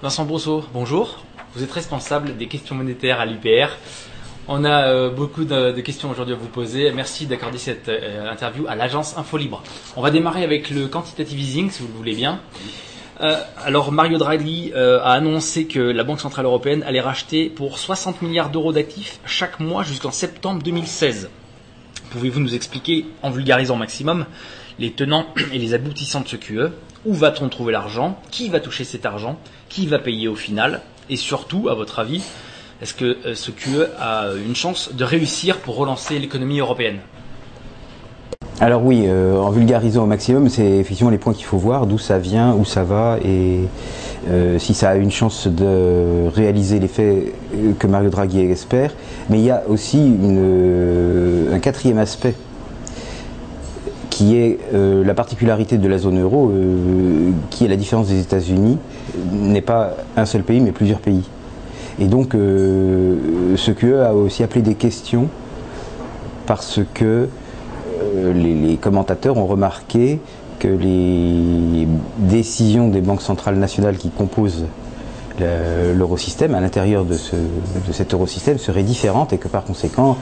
[0.00, 1.24] Vincent Brousseau, bonjour.
[1.54, 3.76] Vous êtes responsable des questions monétaires à l'UPR.
[4.50, 6.90] On a euh, beaucoup de, questions aujourd'hui à vous poser.
[6.90, 9.62] Merci d'accorder cette euh, interview à l'agence InfoLibre.
[9.94, 12.40] On va démarrer avec le quantitative easing, si vous le voulez bien.
[13.20, 18.22] Euh, alors Mario Draghi a annoncé que la Banque Centrale Européenne allait racheter pour 60
[18.22, 21.28] milliards d'euros d'actifs chaque mois jusqu'en septembre 2016.
[22.10, 24.24] Pouvez-vous nous expliquer, en vulgarisant maximum,
[24.78, 26.70] les tenants et les aboutissants de ce QE
[27.04, 28.18] Où va-t-on trouver l'argent?
[28.30, 29.38] Qui va toucher cet argent?
[29.68, 30.80] Qui va payer au final?
[31.10, 32.22] Et surtout, à votre avis,
[32.82, 36.98] est-ce que euh, ce QE a une chance de réussir pour relancer l'économie européenne?
[38.60, 41.98] Alors oui, euh, en vulgarisant au maximum, c'est effectivement les points qu'il faut voir, d'où
[41.98, 43.60] ça vient, où ça va, et
[44.28, 47.32] euh, si ça a une chance de réaliser l'effet
[47.78, 48.92] que Mario Draghi espère.
[49.30, 50.12] Mais il y a aussi
[51.52, 52.34] un quatrième aspect
[54.18, 58.20] qui est euh, la particularité de la zone euro, euh, qui est la différence des
[58.20, 58.76] États-Unis,
[59.32, 61.22] n'est pas un seul pays, mais plusieurs pays.
[62.00, 65.28] Et donc, euh, ce QE a aussi appelé des questions
[66.46, 67.28] parce que
[68.34, 70.20] les, commentateurs ont remarqué
[70.58, 71.86] que les
[72.18, 74.64] décisions des banques centrales nationales qui composent
[75.40, 77.16] l'eurosystème, à l'intérieur de,
[77.92, 80.16] cet eurosystème, serait différente et que par conséquent,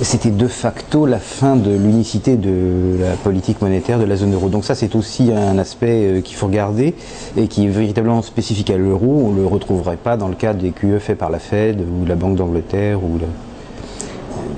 [0.00, 4.48] c'était de facto la fin de l'unicité de la politique monétaire de la zone euro.
[4.48, 6.94] Donc ça, c'est aussi un aspect euh, qu'il faut regarder
[7.36, 9.24] et qui est véritablement spécifique à l'euro.
[9.26, 12.06] On ne le retrouverait pas dans le cadre des QE faits par la Fed ou
[12.06, 13.02] la Banque d'Angleterre.
[13.02, 13.18] Ou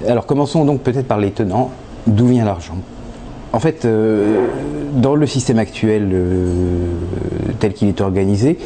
[0.08, 1.70] Alors commençons donc peut-être par les tenants.
[2.06, 2.76] D'où vient l'argent?
[3.54, 4.48] En fait, euh,
[4.94, 6.88] dans le système actuel euh,
[7.60, 8.58] tel qu'il est organisé,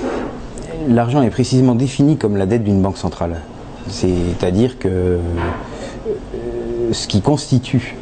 [0.88, 3.40] l'argent est précisément défini comme la dette d'une banque centrale.
[3.88, 5.18] C'est-à-dire que euh,
[6.92, 7.96] ce qui constitue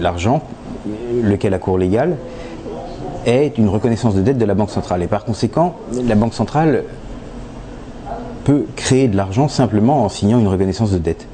[0.00, 0.42] l'argent,
[1.22, 2.16] lequel a cours légal,
[3.26, 5.02] est une reconnaissance de dette de la Banque centrale.
[5.02, 6.84] Et par conséquent, la Banque centrale
[8.44, 11.26] peut créer de l'argent simplement en signant une reconnaissance de dette.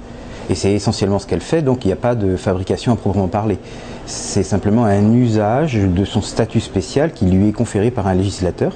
[0.48, 3.28] Et c'est essentiellement ce qu'elle fait, donc il n'y a pas de fabrication à proprement
[3.28, 3.58] parler.
[4.06, 8.72] C'est simplement un usage de son statut spécial qui lui est conféré par un législateur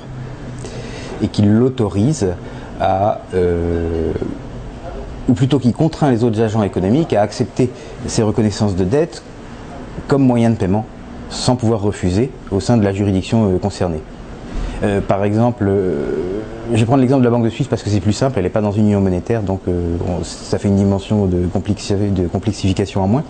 [1.24, 2.28] et qui l'autorise
[2.80, 4.12] à, euh,
[5.28, 7.70] ou plutôt qui contraint les autres agents économiques à accepter
[8.06, 9.22] ces reconnaissances de dette
[10.06, 10.84] comme moyen de paiement,
[11.30, 14.02] sans pouvoir refuser au sein de la juridiction euh, concernée.
[14.82, 15.70] Euh, par exemple,
[16.72, 18.44] je vais prendre l'exemple de la Banque de Suisse parce que c'est plus simple, elle
[18.44, 19.60] n'est pas dans une union monétaire, donc
[20.22, 23.24] ça fait une dimension de, de complexification en moins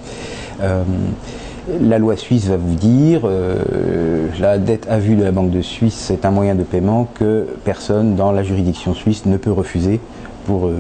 [1.69, 5.63] la loi suisse va vous dire euh, la dette à vue de la Banque de
[5.63, 10.01] Suisse, c'est un moyen de paiement que personne dans la juridiction suisse ne peut refuser
[10.47, 10.75] pour euh,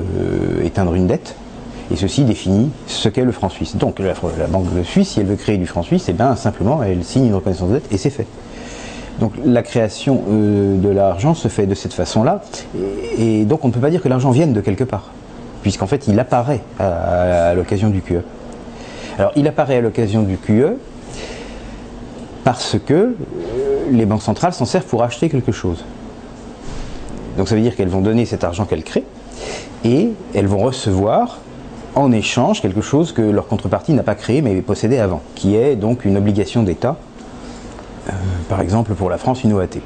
[0.62, 1.36] éteindre une dette.
[1.90, 3.76] Et ceci définit ce qu'est le franc suisse.
[3.76, 4.14] Donc la,
[4.46, 7.26] Banque de Suisse, si elle veut créer du franc suisse, eh bien simplement elle signe
[7.26, 8.26] une reconnaissance de dette et c'est fait.
[9.20, 12.42] Donc la création euh, de l'argent se fait de cette façon-là.
[13.18, 15.10] Et, donc on ne peut pas dire que l'argent vienne de quelque part,
[15.62, 18.22] puisqu'en fait il apparaît à l'occasion du QE.
[19.18, 20.76] Alors il apparaît à l'occasion du QE
[22.42, 23.14] parce que euh,
[23.90, 25.84] les banques centrales s'en servent pour acheter quelque chose.
[27.36, 29.04] Donc ça veut dire qu'elles vont donner cet argent qu'elles créent
[29.84, 31.38] et elles vont recevoir
[31.94, 35.76] en échange quelque chose que leur contrepartie n'a pas créé mais possédé avant, qui est
[35.76, 36.96] donc une obligation d'État,
[38.08, 38.12] euh,
[38.48, 39.78] par exemple pour la France une OAT.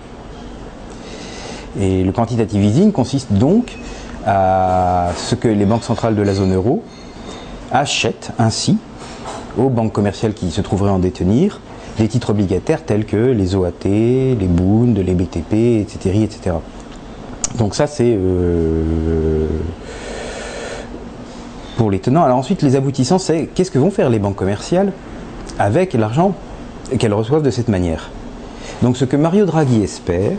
[1.79, 3.77] Et le quantitative easing consiste donc
[4.27, 6.83] à ce que les banques centrales de la zone euro
[7.71, 8.79] achètent ainsi
[9.59, 11.61] aux banques commerciales qui se trouveraient en détenir
[11.99, 16.23] des titres obligataires tels que les OAT, les Bund, les BTP, etc.
[16.23, 16.57] etc.
[17.59, 19.47] Donc ça c'est euh,
[21.77, 22.23] pour les tenants.
[22.23, 24.93] Alors ensuite les aboutissants c'est qu'est-ce que vont faire les banques commerciales
[25.59, 26.35] avec l'argent
[26.99, 28.11] qu'elles reçoivent de cette manière?
[28.83, 30.39] Donc ce que Mario Draghi espère,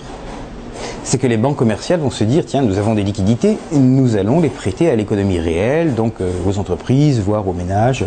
[1.04, 4.40] c'est que les banques commerciales vont se dire tiens, nous avons des liquidités, nous allons
[4.40, 8.06] les prêter à l'économie réelle, donc euh, aux entreprises, voire aux ménages.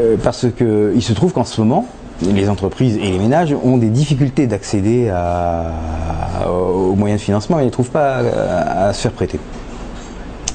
[0.00, 1.86] Euh, parce qu'il se trouve qu'en ce moment,
[2.22, 5.12] les entreprises et les ménages ont des difficultés d'accéder
[6.46, 9.38] aux moyens de financement et ne trouvent pas à, se faire prêter.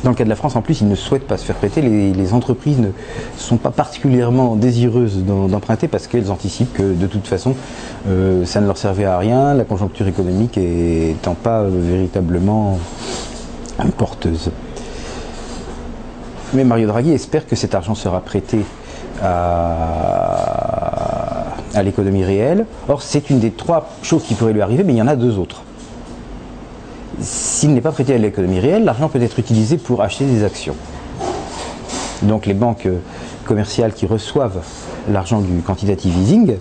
[0.04, 1.82] Dans le cas de la France, en plus, ils ne souhaitent pas se faire prêter.
[1.82, 2.90] Les, entreprises ne
[3.38, 7.56] sont pas particulièrement désireuses d'emprunter parce qu'elles anticipent que de toute façon,
[8.08, 12.78] euh, ça ne leur servait à rien, la conjoncture économique étant pas véritablement
[13.98, 14.52] porteuse.
[16.54, 18.60] Mais Mario Draghi espère que cet argent sera prêté
[19.24, 19.84] à,
[21.84, 22.66] l'économie réelle.
[22.88, 25.16] Or, c'est une des trois choses qui pourraient lui arriver, mais il y en a
[25.16, 25.64] deux autres.
[27.20, 30.76] S'il n'est pas prêté à l'économie réelle, l'argent peut être utilisé pour acheter des actions.
[32.24, 32.88] Donc les banques
[33.46, 34.62] commerciales qui reçoivent
[35.10, 36.58] l'argent du quantitative easing,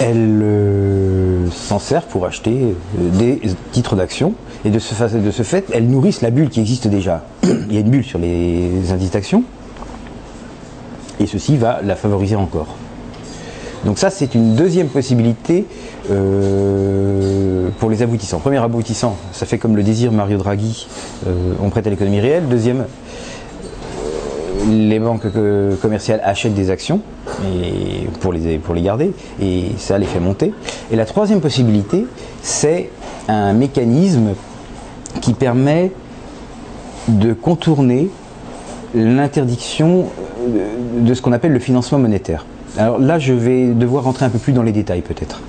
[0.00, 3.40] elles euh, s'en servent pour acheter euh, des
[3.72, 4.34] titres d'action.
[4.64, 7.24] Et de ce, de ce, fait, elles nourrissent la bulle qui existe déjà.
[7.42, 9.44] Il y a une bulle sur les indices d'actions.
[11.20, 12.74] Et ceci va la favoriser encore.
[13.84, 15.66] Donc ça, c'est une deuxième possibilité
[16.10, 18.40] euh, pour les aboutissants.
[18.40, 20.86] Premier aboutissant, ça fait comme le désir Mario Draghi,
[21.62, 22.48] on prête à l'économie réelle.
[22.48, 22.84] Deuxième,
[24.68, 25.26] les banques
[25.80, 27.00] commerciales achètent des actions
[28.20, 30.52] pour, les, pour les garder et ça les fait monter.
[30.90, 32.06] Et la troisième possibilité,
[32.42, 32.90] c'est
[33.28, 34.34] un mécanisme
[35.20, 35.92] qui permet
[37.08, 38.10] de contourner
[38.94, 40.06] l'interdiction
[40.46, 42.44] de ce qu'on appelle le financement monétaire.
[42.78, 45.40] Alors là, je vais devoir rentrer un peu plus dans les détails peut-être.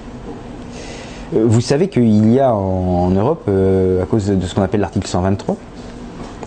[1.36, 4.82] Euh, vous savez qu'il y a en, Europe, euh, à cause de ce qu'on appelle
[4.82, 5.56] l'article 123,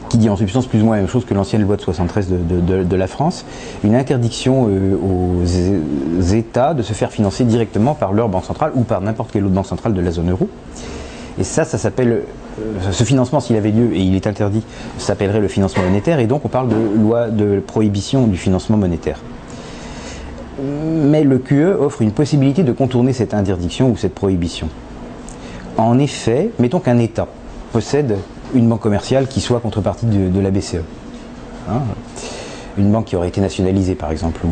[0.09, 2.29] qui dit en substance plus ou moins la même chose que l'ancienne loi de 73
[2.29, 3.45] de, la France,
[3.83, 5.45] une interdiction euh, aux
[6.23, 9.55] États de se faire financer directement par leur banque centrale ou par n'importe quelle autre
[9.55, 10.49] banque centrale de la zone euro.
[11.39, 12.23] Et ça, ça s'appelle,
[12.61, 14.63] euh, ce financement, s'il avait lieu et il est interdit,
[14.99, 16.21] s'appellerait le financement monétaire.
[16.21, 19.21] Et donc, on parle de loi de prohibition du financement monétaire.
[20.63, 24.69] Mais le QE offre une possibilité de contourner cette interdiction ou cette prohibition.
[25.77, 27.27] En effet, mettons qu'un État
[27.73, 28.17] possède
[28.55, 30.77] une banque commerciale qui soit contrepartie de, la BCE.
[31.69, 31.81] Hein?
[32.77, 34.51] une banque qui aurait été nationalisée par exemple, ou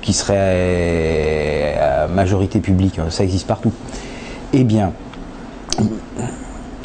[0.00, 3.72] qui serait à majorité publique, ça existe partout.
[4.52, 4.92] Eh bien,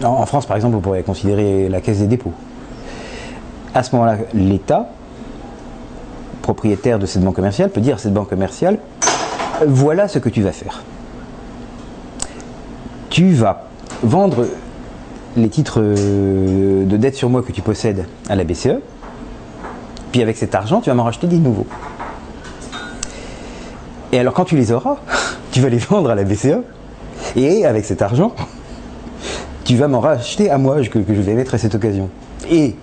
[0.03, 2.33] en France par exemple, on pourrait considérer la caisse des dépôts.
[3.73, 4.89] À ce moment-là, l'État,
[6.41, 8.79] propriétaire de cette banque commerciale, peut dire à cette banque commerciale,
[9.67, 10.83] voilà ce que tu vas faire.
[13.09, 13.67] Tu vas
[14.03, 14.47] vendre
[15.35, 18.79] les titres de dette sur moi que tu possèdes à la BCE,
[20.11, 21.67] puis avec cet argent, tu vas m'en racheter des nouveaux.
[24.11, 24.97] Et alors quand tu les auras,
[25.51, 26.61] tu vas les vendre à la BCE,
[27.35, 28.33] et avec cet argent,
[29.69, 32.09] tu vas m'en racheter à moi que, je vais mettre à cette occasion.
[32.49, 32.73] Et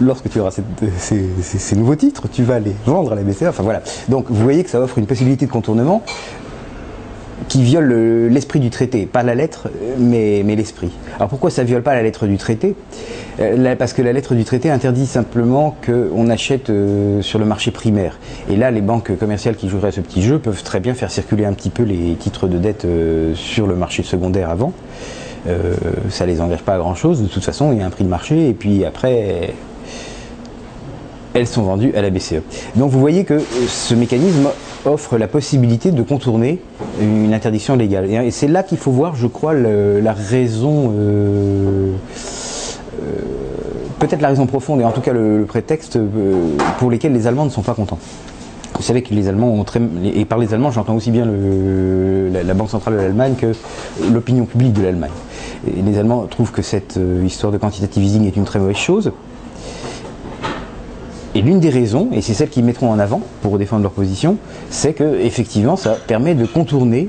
[0.00, 3.42] lorsque tu auras ces, nouveaux titres, tu vas les vendre à la BCE.
[3.42, 3.82] Enfin voilà.
[4.08, 6.02] Donc vous voyez que ça offre une possibilité de contournement
[7.48, 9.68] qui viole l'esprit du traité, pas la lettre,
[9.98, 10.90] mais, l'esprit.
[11.16, 12.74] Alors pourquoi ça viole pas la lettre du traité?
[13.38, 17.72] Euh, Parce que la lettre du traité interdit simplement qu'on achète euh, sur le marché
[17.72, 18.18] primaire.
[18.50, 21.10] Et là, les banques commerciales qui joueraient à ce petit jeu peuvent très bien faire
[21.10, 24.72] circuler un petit peu les titres de dette euh, sur le marché secondaire avant.
[26.10, 27.22] Ça les engage pas à grand chose.
[27.22, 29.54] De toute façon, il y a un prix de marché et puis après,
[31.34, 32.42] elles sont vendues à la BCE.
[32.76, 34.48] Donc vous voyez que ce mécanisme
[34.86, 36.60] offre la possibilité de contourner
[37.00, 38.10] une interdiction légale.
[38.10, 41.92] Et c'est là qu'il faut voir, je crois, la raison, euh,
[43.02, 43.20] euh,
[43.98, 46.06] peut-être la raison profonde, et en tout cas le, prétexte euh,
[46.78, 47.98] pour lesquels les Allemands ne sont pas contents.
[48.76, 52.54] Vous savez que les Allemands ont très, et par les Allemands j'entends aussi bien la,
[52.54, 53.52] Banque centrale de l'Allemagne que
[54.12, 55.10] l'opinion publique de l'Allemagne.
[55.66, 59.12] Les Allemands trouvent que cette histoire de quantitative easing est une très mauvaise chose.
[61.34, 64.38] Et l'une des raisons, et c'est celle qu'ils mettront en avant pour défendre leur position,
[64.70, 67.08] c'est que effectivement ça permet de contourner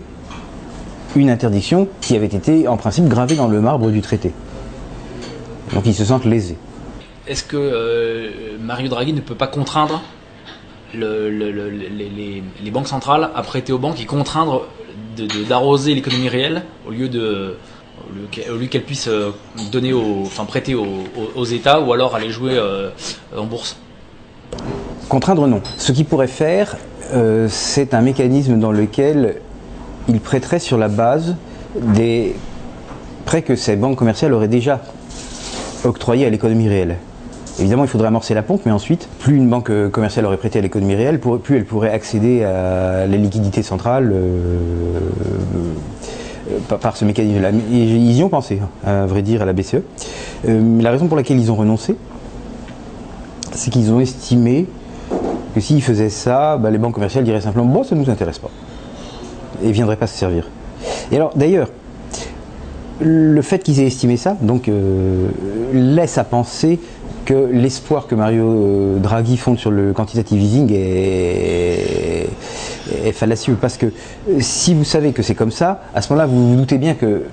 [1.16, 4.34] une interdiction qui avait été en principe gravée dans le marbre du traité.
[5.74, 6.58] Donc ils se sentent lésés.
[7.28, 10.02] Est-ce que euh, Mario Draghi ne peut pas contraindre
[10.94, 14.68] les, banques centrales à prêter aux banques et contraindre
[15.50, 17.56] d'arroser l'économie réelle au lieu de
[18.50, 19.32] au lieu qu'elles puissent euh,
[19.72, 22.90] donner enfin prêter aux, États ou alors aller jouer euh,
[23.36, 23.78] en bourse
[25.10, 25.62] Contraindre, non.
[25.78, 26.78] Ce qu'il pourrait faire,
[27.14, 29.42] euh, c'est un mécanisme dans lequel
[30.10, 31.36] il prêterait sur la base
[31.76, 32.36] des
[33.26, 34.82] prêts que ces banques commerciales auraient déjà
[35.84, 36.98] octroyés à l'économie réelle.
[37.60, 40.62] Évidemment, il faudrait amorcer la pompe, mais ensuite, plus une banque commerciale aurait prêté à
[40.62, 45.00] l'économie réelle, plus elle pourrait accéder à la liquidité centrale euh,
[46.52, 47.50] euh, par ce mécanisme-là.
[47.72, 49.82] Ils y ont pensé, hein, à vrai dire, à la BCE.
[50.46, 51.96] la raison pour laquelle ils ont renoncé,
[53.54, 54.68] c'est qu'ils ont estimé
[55.56, 58.38] que s'ils faisaient ça, bah, les banques commerciales diraient simplement bon, ça ne nous intéresse
[58.38, 58.52] pas.
[59.64, 60.48] Et ne viendraient pas se servir.
[61.12, 61.70] Et alors, d'ailleurs,
[63.00, 65.30] le fait qu'ils aient estimé ça, donc, euh,
[65.74, 66.80] laisse à penser
[67.28, 72.30] que l'espoir que Mario euh, Draghi fonde sur le quantitative easing est,
[73.12, 73.58] fallacieux.
[73.60, 73.88] Parce que
[74.40, 77.24] si vous savez que c'est comme ça, à ce moment-là, vous vous doutez bien que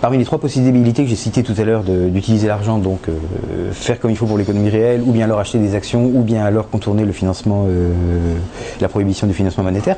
[0.00, 3.98] parmi les trois possibilités que j'ai citées tout à l'heure d'utiliser l'argent, donc euh, faire
[3.98, 6.70] comme il faut pour l'économie réelle, ou bien alors acheter des actions, ou bien alors
[6.70, 7.92] contourner le financement, euh,
[8.80, 9.96] la prohibition du financement monétaire,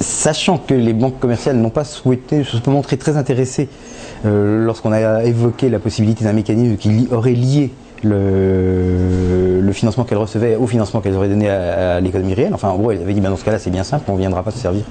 [0.00, 3.70] sachant que les banques commerciales n'ont pas souhaité se montrer très intéressées
[4.26, 7.70] euh, lorsqu'on a évoqué la possibilité d'un mécanisme qui aurait lié
[8.04, 12.52] le, financement qu'elles recevaient au financement qu'elles auraient donné à, l'économie réelle.
[12.52, 14.18] Enfin, en gros, elle avait dit, ben, dans ce cas-là, c'est bien simple, on ne
[14.18, 14.82] viendra pas se servir.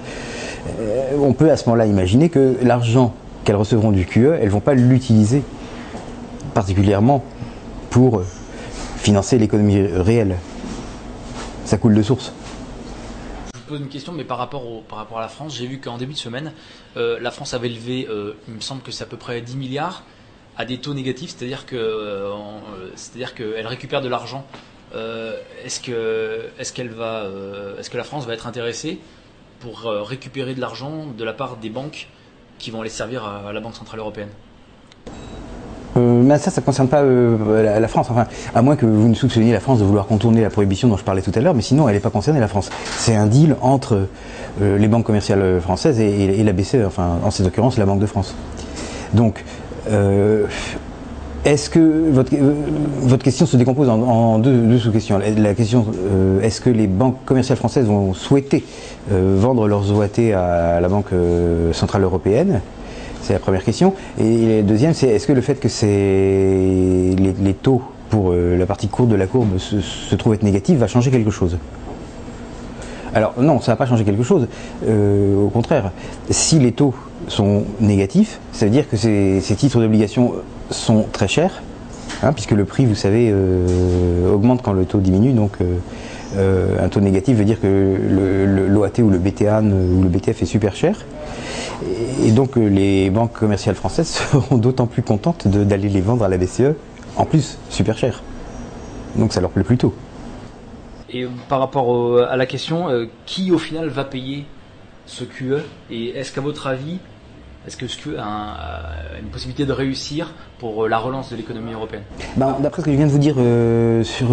[1.19, 4.61] on peut à ce moment-là imaginer que l'argent qu'elles recevront du QE, elles ne vont
[4.61, 5.43] pas l'utiliser
[6.53, 7.23] particulièrement
[7.89, 8.23] pour
[8.97, 10.37] financer l'économie réelle.
[11.65, 12.33] Ça coule de source.
[13.55, 15.97] Je pose une question, mais par rapport, par rapport à la France, j'ai vu qu'en
[15.97, 16.53] début de semaine,
[16.95, 19.57] euh, la France avait levé, euh, il me semble que c'est à peu près 10
[19.57, 20.03] milliards
[20.57, 22.31] à des taux négatifs, c'est-à-dire que, euh,
[22.95, 24.45] c'est-à-dire qu'elle récupère de l'argent.
[25.65, 27.25] est-ce que, est-ce qu'elle va,
[27.77, 28.99] est-ce que la France va être intéressée
[29.59, 32.07] pour récupérer de l'argent de la part des banques
[32.57, 34.29] qui vont aller servir à, la Banque Centrale Européenne?
[35.97, 38.07] Euh, mais ça, ça ne concerne pas euh, la, France.
[38.09, 40.97] Enfin, à moins que vous ne soupçonniez la France de vouloir contourner la prohibition dont
[40.97, 42.69] je parlais tout à l'heure, mais sinon, elle n'est pas concernée, la France.
[42.97, 44.07] C'est un deal entre
[44.61, 48.05] euh, les banques commerciales françaises et, la BCE, enfin, en cette occurrence, la Banque de
[48.05, 48.35] France.
[49.13, 49.43] Donc,
[51.45, 52.31] est-ce que votre,
[53.01, 55.85] votre, question se décompose en, deux, sous-questions La question,
[56.41, 58.65] est-ce que les banques commerciales françaises vont souhaiter
[59.09, 61.11] vendre leurs OAT à la Banque
[61.71, 62.61] Centrale Européenne?
[63.27, 63.93] C'est la première question.
[64.17, 68.87] Et la deuxième, c'est est-ce que le fait que les, taux pour euh, la partie
[68.87, 71.57] courte de la courbe se, trouvent être négatifs va changer quelque chose?
[73.13, 74.47] Alors non, ça ne va pas changer quelque chose.
[74.87, 75.91] Euh, au contraire,
[76.29, 76.93] si les taux
[77.27, 80.33] sont négatifs, ça veut dire que ces, titres d'obligation
[80.69, 81.61] sont très chers,
[82.23, 85.33] hein, puisque le prix, vous savez, euh, augmente quand le taux diminue.
[85.33, 85.57] Donc
[86.35, 87.97] un taux négatif veut dire que
[88.69, 91.05] l'OAT ou le BTA ou le BTF est super cher.
[92.23, 96.27] Et donc euh, les banques commerciales françaises seront d'autant plus contentes d'aller les vendre à
[96.27, 96.73] la BCE,
[97.15, 98.23] en plus super cher.
[99.15, 99.93] Donc ça leur plaît plutôt.
[101.09, 104.45] Et euh, par rapport à la question, euh, qui au final va payer
[105.05, 106.99] ce QE Et est-ce qu'à votre avis,
[107.67, 108.89] est-ce que ce QE a
[109.21, 112.03] une possibilité de réussir pour la relance de l'économie européenne?
[112.37, 113.35] Ben, D'après ce que je viens de vous dire
[114.05, 114.27] sur,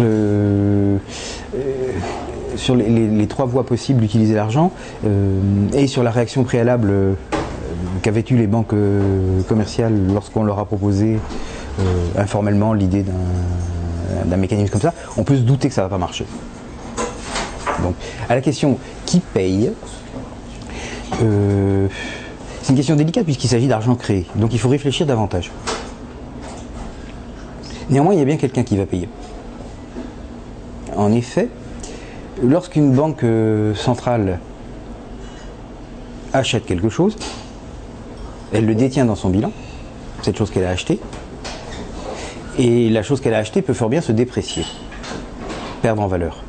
[2.55, 4.71] sur les, trois voies possibles d'utiliser l'argent
[5.73, 7.17] et sur la réaction préalable
[8.05, 11.17] qu'avaient eu les banques euh, commerciales lorsqu'on leur a proposé
[11.79, 11.83] euh,
[12.17, 13.03] informellement l'idée
[14.25, 16.25] d'un mécanisme comme ça, on peut se douter que ça ne va pas marcher.
[17.81, 17.95] Donc,
[18.29, 18.77] à la question
[19.07, 19.71] qui paye,
[21.23, 21.87] euh,
[22.65, 24.25] c'est une question délicate puisqu'il s'agit d'argent créé.
[24.37, 25.51] Donc il faut réfléchir davantage.
[27.91, 29.07] Néanmoins, il y a bien quelqu'un qui va payer.
[30.97, 31.47] En effet,
[32.41, 33.23] lorsqu'une banque
[33.75, 34.39] centrale
[36.33, 37.17] achète quelque chose,
[38.51, 39.51] elle le détient dans son bilan,
[40.23, 40.99] cette chose qu'elle a achetée,
[42.57, 44.65] et la chose qu'elle a achetée peut fort bien se déprécier,
[45.83, 46.43] perdre en valeur.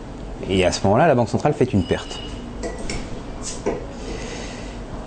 [0.48, 2.20] Et à ce moment-là, la Banque centrale fait une perte.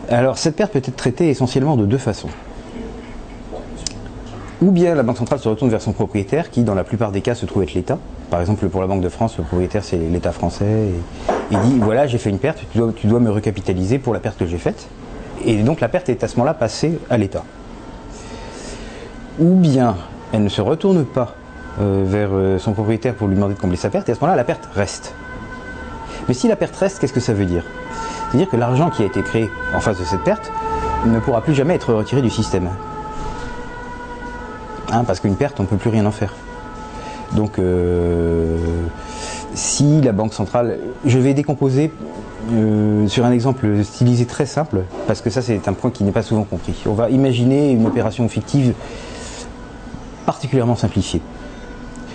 [0.09, 2.29] Alors cette perte peut être traitée essentiellement de deux façons.
[4.61, 7.21] Ou bien la Banque centrale se retourne vers son propriétaire, qui dans la plupart des
[7.21, 7.97] cas se trouve être l'État.
[8.29, 10.89] Par exemple, pour la Banque de France, le propriétaire c'est l'État français.
[11.51, 12.63] Il dit voilà, j'ai fait une perte,
[12.95, 14.87] tu dois me recapitaliser pour la perte que j'ai faite
[15.45, 17.43] et donc la perte est à ce moment-là passée à l'État.
[19.39, 19.95] Ou bien
[20.33, 21.35] elle ne se retourne pas
[21.79, 24.19] euh, vers euh, son propriétaire pour lui demander de combler sa perte, et à ce
[24.21, 25.13] moment-là la perte reste.
[26.27, 27.63] Mais si la perte reste, qu'est-ce que ça veut dire?
[28.29, 30.51] C'est-à-dire que l'argent qui a été créé en face de cette perte
[31.05, 32.69] ne pourra plus jamais être retiré du système.
[34.91, 36.33] Hein, parce qu'une perte, on ne peut plus rien en faire.
[37.33, 38.57] Donc, euh,
[39.53, 41.91] si la Banque centrale, je vais décomposer
[42.51, 46.11] euh, sur un exemple stylisé très simple, parce que ça c'est un point qui n'est
[46.11, 46.73] pas souvent compris.
[46.87, 48.73] On va imaginer une opération fictive
[50.25, 51.21] particulièrement simplifiée.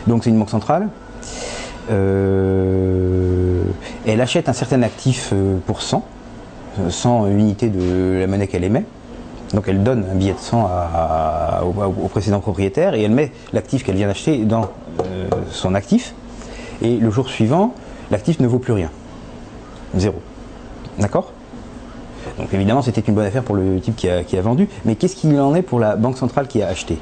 [0.07, 0.89] Donc c'est une banque centrale.
[1.91, 3.44] Euh,
[4.07, 6.05] elle achète un certain actif euh, pour 100,
[6.89, 8.85] 100 unités de la monnaie qu'elle émet.
[9.53, 10.69] Donc elle donne un billet de 100
[11.65, 14.69] au, précédent propriétaire et elle met l'actif qu'elle vient d'acheter dans
[15.51, 16.13] son actif.
[16.83, 17.73] Et le jour suivant,
[18.11, 18.91] l'actif ne vaut plus rien.
[19.97, 20.17] Zéro.
[20.99, 21.33] D'accord?
[22.39, 24.69] Donc évidemment, c'était une bonne affaire pour le type qui a, vendu.
[24.85, 26.99] Mais qu'est-ce qu'il en est pour la banque centrale qui a acheté?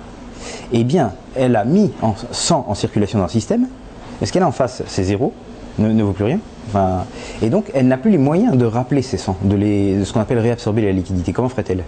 [0.72, 3.66] Eh bien, elle a mis en 100 en circulation dans le système.
[4.20, 5.32] Est-ce qu'elle a en face ces zéros
[5.78, 6.38] ne, vaut plus rien.
[7.42, 10.20] Et donc, elle n'a plus les moyens de rappeler ces 100, de, de ce qu'on
[10.20, 11.32] appelle réabsorber la liquidité.
[11.32, 11.84] Comment ferait-elle?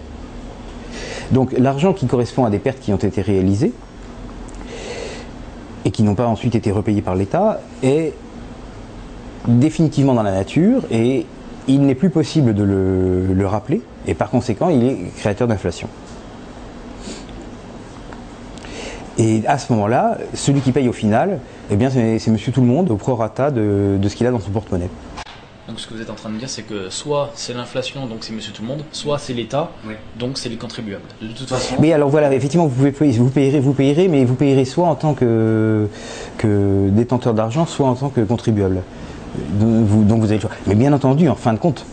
[1.31, 3.73] Donc, l'argent qui correspond à des pertes qui ont été réalisées
[5.85, 8.13] et qui n'ont pas ensuite été repayées par l'État est
[9.47, 11.25] définitivement dans la nature et
[11.67, 15.87] il n'est plus possible de le, rappeler et par conséquent il est créateur d'inflation.
[19.17, 21.39] Et à ce moment-là, celui qui paye au final,
[21.71, 24.39] eh bien, c'est monsieur tout le monde au prorata de, de ce qu'il a dans
[24.39, 24.89] son porte-monnaie.
[25.67, 28.19] Donc ce que vous êtes en train de dire, c'est que soit c'est l'inflation, donc
[28.21, 29.71] c'est monsieur tout le monde, soit c'est l'État,
[30.19, 31.01] donc c'est les contribuables.
[31.21, 31.75] De toute façon.
[31.79, 34.93] Mais alors voilà, effectivement, vous, pouvez, vous payerez, vous payerez, mais vous payerez soit en
[34.95, 35.87] tant que,
[36.37, 38.83] que détenteur d'argent, soit en tant que contribuable.
[39.59, 40.51] Donc vous, donc vous avez le choix.
[40.67, 41.85] Mais bien entendu, en fin de compte,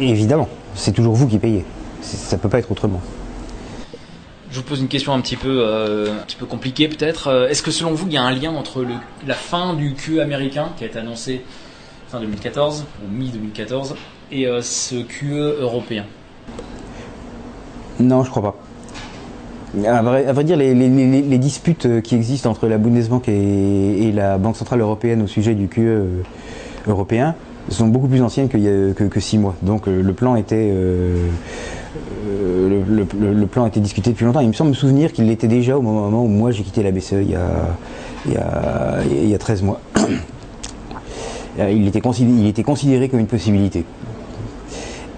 [0.00, 1.64] évidemment, c'est toujours vous qui payez.
[2.02, 3.00] Ça ne peut pas être autrement.
[4.54, 7.26] Je vous pose une question un petit peu, euh, un petit peu compliquée peut-être.
[7.26, 8.86] Euh, est-ce que selon vous, il y a un lien entre
[9.26, 11.42] la fin du QE américain qui a été annoncé
[12.06, 13.94] fin 2014 ou mi-2014
[14.30, 16.04] et euh, ce QE européen?
[17.98, 19.88] Non, je crois pas.
[19.88, 25.22] À vrai, dire, les, disputes qui existent entre la Bundesbank et, la Banque Centrale Européenne
[25.22, 26.22] au sujet du QE
[26.86, 27.34] européen
[27.70, 29.56] sont beaucoup plus anciennes que, six mois.
[29.62, 30.72] Donc le plan était
[32.24, 34.40] le, plan a été discuté depuis longtemps.
[34.40, 36.90] Il me semble me souvenir qu'il l'était déjà au moment où moi j'ai quitté la
[36.90, 39.80] BCE il y a, il y a, 13 mois.
[41.58, 43.84] il, était considéré, il était considéré comme une possibilité.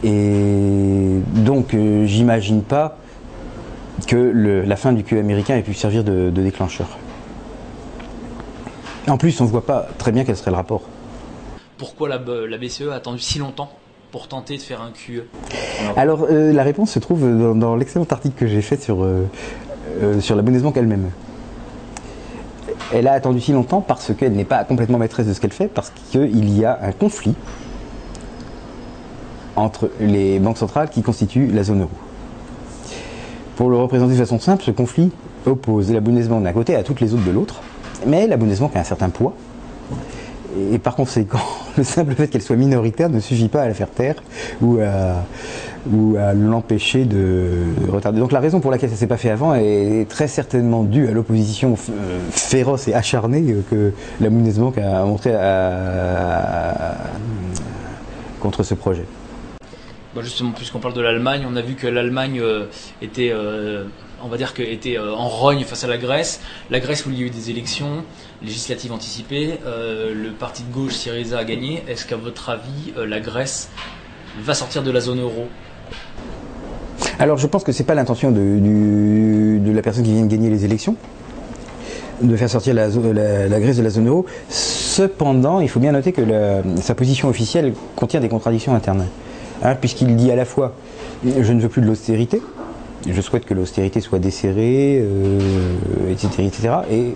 [0.04, 2.98] Et donc euh, j'imagine pas
[4.06, 6.98] que la fin du QE américain ait pu servir de, déclencheur.
[9.08, 10.82] En plus, on ne voit pas très bien quel serait le rapport.
[11.78, 13.70] Pourquoi la BCE a attendu si longtemps?
[14.16, 15.24] Pour tenter de faire un QE
[15.94, 17.20] Alors, euh, la réponse se trouve
[17.54, 19.28] dans, l'excellent article que j'ai fait sur, euh,
[20.02, 21.10] euh, sur elle-même.
[22.94, 25.68] Elle a attendu si longtemps parce qu'elle n'est pas complètement maîtresse de ce qu'elle fait,
[25.68, 27.34] parce qu'il y a un conflit
[29.54, 31.90] entre les banques centrales qui constituent la zone euro.
[33.56, 35.10] Pour le représenter de façon simple, ce conflit
[35.44, 37.60] oppose la Bundesbank d'un côté à toutes les autres de l'autre,
[38.06, 39.34] mais la Bundesbank a un certain poids,
[40.72, 41.40] et par conséquent,
[41.76, 44.16] le simple fait qu'elle soit minoritaire ne suffit pas à la faire taire
[44.60, 48.18] ou à, l'empêcher de, retarder.
[48.18, 51.12] Donc la raison pour laquelle ça s'est pas fait avant est très certainement due à
[51.12, 55.32] l'opposition euh, féroce et acharnée que la Bundesbank a montré
[58.40, 59.04] contre ce projet.
[60.16, 62.64] Bah, justement, puisqu'on parle de l'Allemagne, on a vu que l'Allemagne euh,
[63.02, 63.84] était euh,
[64.22, 66.40] on va dire, que était euh, en rogne face à la Grèce.
[66.70, 68.04] La Grèce, où il y a eu des élections
[68.42, 71.82] législatives anticipées, euh, le parti de gauche Syriza a gagné.
[71.88, 73.68] Est-ce qu'à votre avis, euh, la Grèce
[74.40, 75.46] va sortir de la zone euro?
[77.18, 80.50] Alors, je pense que ce n'est pas l'intention de, la personne qui vient de gagner
[80.50, 80.96] les élections
[82.22, 84.24] de faire sortir la, Grèce de la zone euro.
[84.48, 86.22] Cependant, il faut bien noter que
[86.80, 89.06] sa position officielle contient des contradictions internes.
[89.62, 90.74] Hein, puisqu'il dit à la fois
[91.24, 92.40] je ne veux plus de l'austérité,
[93.08, 95.04] je souhaite que l'austérité soit desserrée,
[96.10, 96.68] etc., euh, etc.
[96.90, 97.14] Et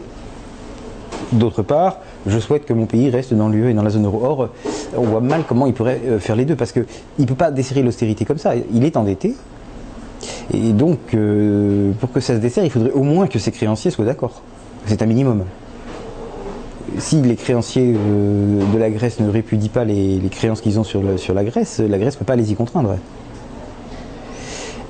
[1.33, 4.21] d'autre part, je souhaite que mon pays reste dans l'UE et dans la zone euro.
[4.25, 4.49] Or,
[4.97, 6.85] on voit mal comment il pourrait euh, faire les deux, parce qu'il
[7.19, 8.55] ne peut pas desserrer l'austérité comme ça.
[8.73, 9.35] Il est endetté.
[10.53, 13.91] Et donc, euh, pour que ça se desserre, il faudrait au moins que ses créanciers
[13.91, 14.43] soient d'accord.
[14.87, 15.45] C'est un minimum.
[16.99, 21.45] Si les créanciers de la Grèce ne répudient pas les, créances qu'ils ont sur la
[21.45, 22.97] Grèce, la Grèce ne peut pas les y contraindre.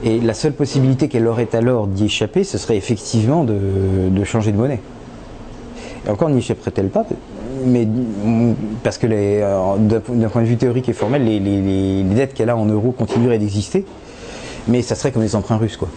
[0.03, 4.57] Et la seule possibilité qu'elle aurait alors d'y échapper, ce serait effectivement de, changer de
[4.57, 4.81] monnaie.
[6.07, 7.07] Et encore n'y échapperait-elle pas
[7.65, 7.87] mais
[8.83, 12.67] parce que euh, d'un point de vue théorique et formel, les, dettes qu'elle a en
[12.67, 13.85] euros continueraient d'exister,
[14.69, 15.89] mais ça serait comme les emprunts russes, quoi.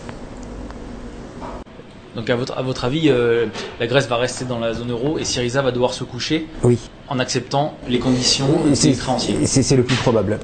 [2.15, 3.47] Donc à votre, à votre avis, euh,
[3.79, 6.77] la Grèce va rester dans la zone euro et Syriza va devoir se coucher oui.
[7.07, 9.47] en acceptant les conditions des créanciers.
[9.47, 10.37] C'est le plus probable.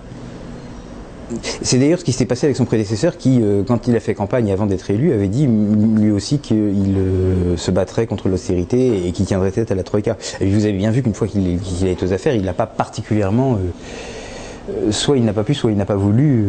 [1.61, 4.13] C'est d'ailleurs ce qui s'est passé avec son prédécesseur qui, euh, quand il a fait
[4.13, 9.11] campagne avant d'être élu, avait dit lui aussi qu'il euh, se battrait contre l'austérité et
[9.11, 10.17] qu'il tiendrait tête à la Troïka.
[10.41, 13.53] Vous avez bien vu qu'une fois qu'il a été aux affaires, il n'a pas particulièrement...
[13.53, 16.45] Euh, soit il n'a pas pu, soit il n'a pas voulu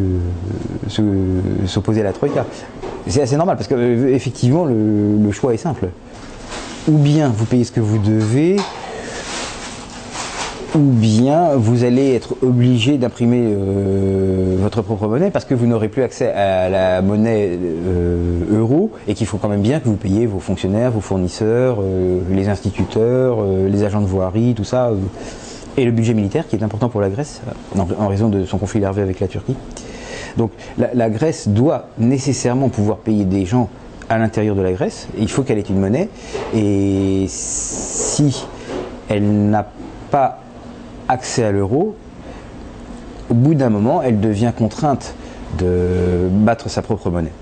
[1.66, 2.44] s'opposer à la Troïka.
[3.06, 5.88] C'est assez normal parce que effectivement le choix est simple.
[6.86, 8.56] Ou bien vous payez ce que vous devez,
[10.74, 15.88] ou bien vous allez être obligé d'imprimer euh, votre propre monnaie parce que vous n'aurez
[15.88, 19.96] plus accès à la monnaie euh, euro et qu'il faut quand même bien que vous
[19.96, 24.92] payiez vos fonctionnaires, vos fournisseurs, euh, les instituteurs, les agents de voirie, tout ça,
[25.76, 27.40] et le budget militaire qui est important pour la Grèce
[27.76, 29.56] en, raison de son conflit larvé avec la Turquie.
[30.36, 33.68] Donc la, la Grèce doit nécessairement pouvoir payer des gens
[34.08, 36.08] à l'intérieur de la Grèce, il faut qu'elle ait une monnaie,
[36.54, 38.44] et si
[39.08, 39.68] elle n'a
[40.10, 40.40] pas
[41.10, 41.96] accès à l'euro,
[43.28, 45.14] au bout d'un moment, elle devient contrainte
[45.58, 47.32] de battre sa propre monnaie.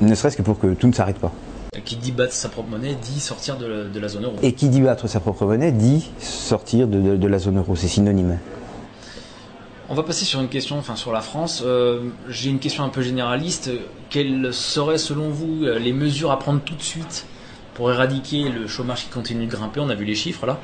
[0.00, 1.32] Ne serait-ce que pour que tout ne s'arrête pas.
[1.84, 4.34] Qui dit battre sa propre monnaie dit sortir de la, zone euro.
[4.42, 7.76] Et qui dit battre sa propre monnaie dit sortir de, la zone euro.
[7.76, 8.38] C'est synonyme.
[9.88, 11.62] On va passer sur une question, enfin sur la France.
[11.64, 13.70] Euh, j'ai une question un peu généraliste.
[14.10, 17.26] Quelles seraient selon vous les mesures à prendre tout de suite
[17.74, 19.80] pour éradiquer le chômage qui continue de grimper?
[19.80, 20.60] On a vu les chiffres là.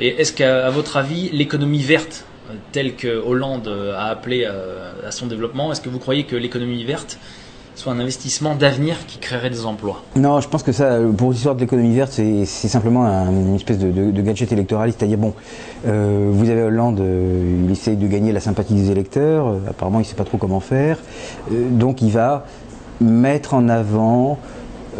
[0.00, 5.26] Et est-ce qu'à votre avis, l'économie verte, euh, telle que Hollande a appelé à son
[5.26, 7.18] développement, est-ce que vous croyez que l'économie verte
[7.78, 10.02] soit un investissement d'avenir qui créerait des emplois?
[10.16, 14.20] Non, je pense que ça, pour l'histoire de l'économie verte, c'est simplement une espèce de,
[14.20, 14.92] gadget électoral.
[14.92, 15.32] C'est-à-dire, bon,
[15.86, 20.00] euh, vous avez Hollande, euh, il essaye de gagner la sympathie des électeurs, euh, apparemment
[20.00, 20.98] il ne sait pas trop comment faire,
[21.50, 22.46] donc il va
[23.00, 24.40] mettre en avant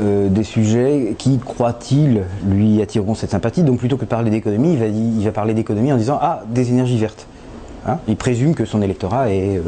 [0.01, 3.63] des sujets qui, croit-il, lui attireront cette sympathie.
[3.63, 6.71] Donc plutôt que de parler d'économie, il va, il parler d'économie en disant Ah, des
[6.71, 7.27] énergies vertes.
[7.87, 7.99] Hein?
[8.07, 9.61] Il présume que son électorat est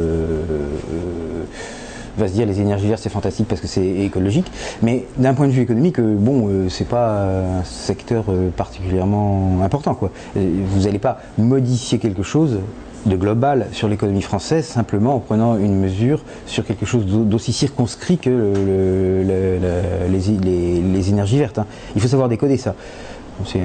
[2.17, 5.47] va se dire les énergies vertes c'est fantastique parce que c'est écologique, mais d'un point
[5.47, 7.23] de vue économique, euh, bon, euh, c'est pas
[7.59, 10.11] un secteur euh, particulièrement important quoi.
[10.35, 12.59] Vous n'allez pas modifier quelque chose
[13.05, 18.17] de global sur l'économie française simplement en prenant une mesure sur quelque chose d'aussi circonscrit
[18.17, 18.29] que
[20.09, 21.59] les, énergies vertes.
[21.59, 21.65] Hein.
[21.95, 22.75] Il faut savoir décoder ça.
[23.45, 23.59] C'est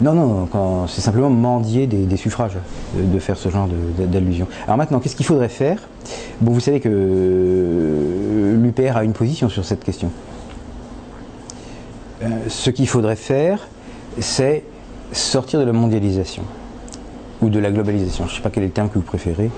[0.00, 0.48] non non
[0.88, 2.58] c'est simplement mendier des, suffrages
[2.96, 4.48] de, faire ce genre d'allusion.
[4.64, 5.78] Alors maintenant qu'est-ce qu'il faudrait faire?
[6.40, 6.88] Bon vous savez que
[8.60, 10.10] l'UPR a une position sur cette question.
[12.22, 13.68] Euh, ce qu'il faudrait faire
[14.18, 14.64] c'est
[15.12, 16.42] sortir de la mondialisation
[17.42, 18.24] ou de la globalisation.
[18.26, 19.50] Je ne sais pas quel est le terme que vous préférez,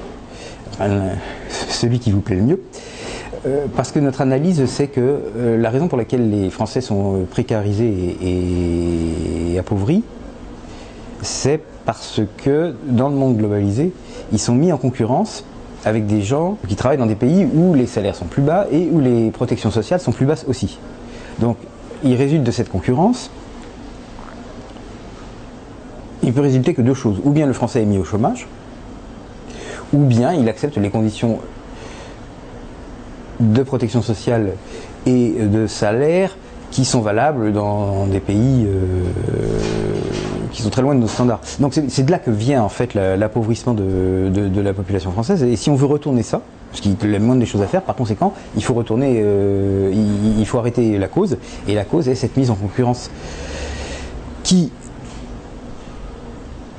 [1.69, 2.61] celui qui vous plaît le mieux.
[3.47, 5.01] Euh, parce que notre analyse, c'est que
[5.37, 10.03] euh, la raison pour laquelle les Français sont euh, précarisés et, appauvris,
[11.21, 13.93] c'est parce que dans le monde globalisé,
[14.33, 15.45] ils sont mis en concurrence
[15.85, 18.89] avec des gens qui travaillent dans des pays où les salaires sont plus bas et
[18.91, 20.79] où les protections sociales sont plus basses aussi.
[21.39, 21.59] Donc,
[22.03, 23.31] il résulte de cette concurrence,
[26.25, 27.21] il peut résulter que deux choses.
[27.25, 28.49] Ou bien le français est mis au chômage,
[29.93, 31.39] ou bien il accepte les conditions
[33.41, 34.53] de protection sociale
[35.07, 36.37] et de salaire
[36.71, 39.05] qui sont valables dans des pays euh,
[40.51, 41.41] qui sont très loin de nos standards.
[41.61, 45.43] Donc c'est de là que vient en fait l'appauvrissement de, la population française.
[45.45, 46.41] Et si on veut retourner ça,
[46.73, 49.93] ce qui est la moindre des choses à faire, par conséquent, il faut retourner, euh,
[50.39, 51.37] il, faut arrêter la cause.
[51.69, 53.09] Et la cause est cette mise en concurrence
[54.43, 54.73] qui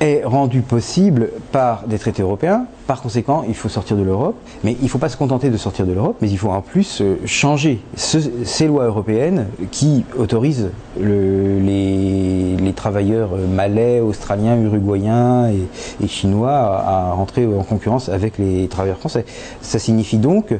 [0.00, 2.66] est rendu possible par des traités européens.
[2.86, 5.56] Par conséquent, il faut sortir de l'Europe, mais il ne faut pas se contenter de
[5.56, 10.70] sortir de l'Europe, mais il faut en plus euh, changer ces lois européennes qui autorisent
[11.00, 19.24] les, travailleurs malais, australiens, uruguayens et, chinois à, rentrer en concurrence avec les travailleurs français.
[19.62, 20.54] Ça signifie donc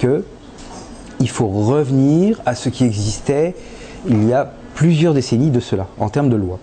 [0.00, 3.54] qu'il faut revenir à ce qui existait
[4.08, 6.58] il y a plusieurs décennies de cela, en termes de lois.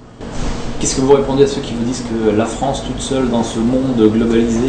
[0.80, 3.42] Qu'est-ce que vous répondez à ceux qui vous disent que la France toute seule dans
[3.42, 4.68] ce monde globalisé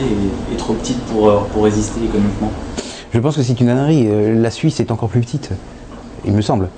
[0.51, 2.51] est, trop petite pour, euh, pour résister économiquement?
[3.13, 4.07] Je pense que c'est une ânerie.
[4.09, 5.51] Euh, la Suisse est encore plus petite,
[6.25, 6.71] il me semble.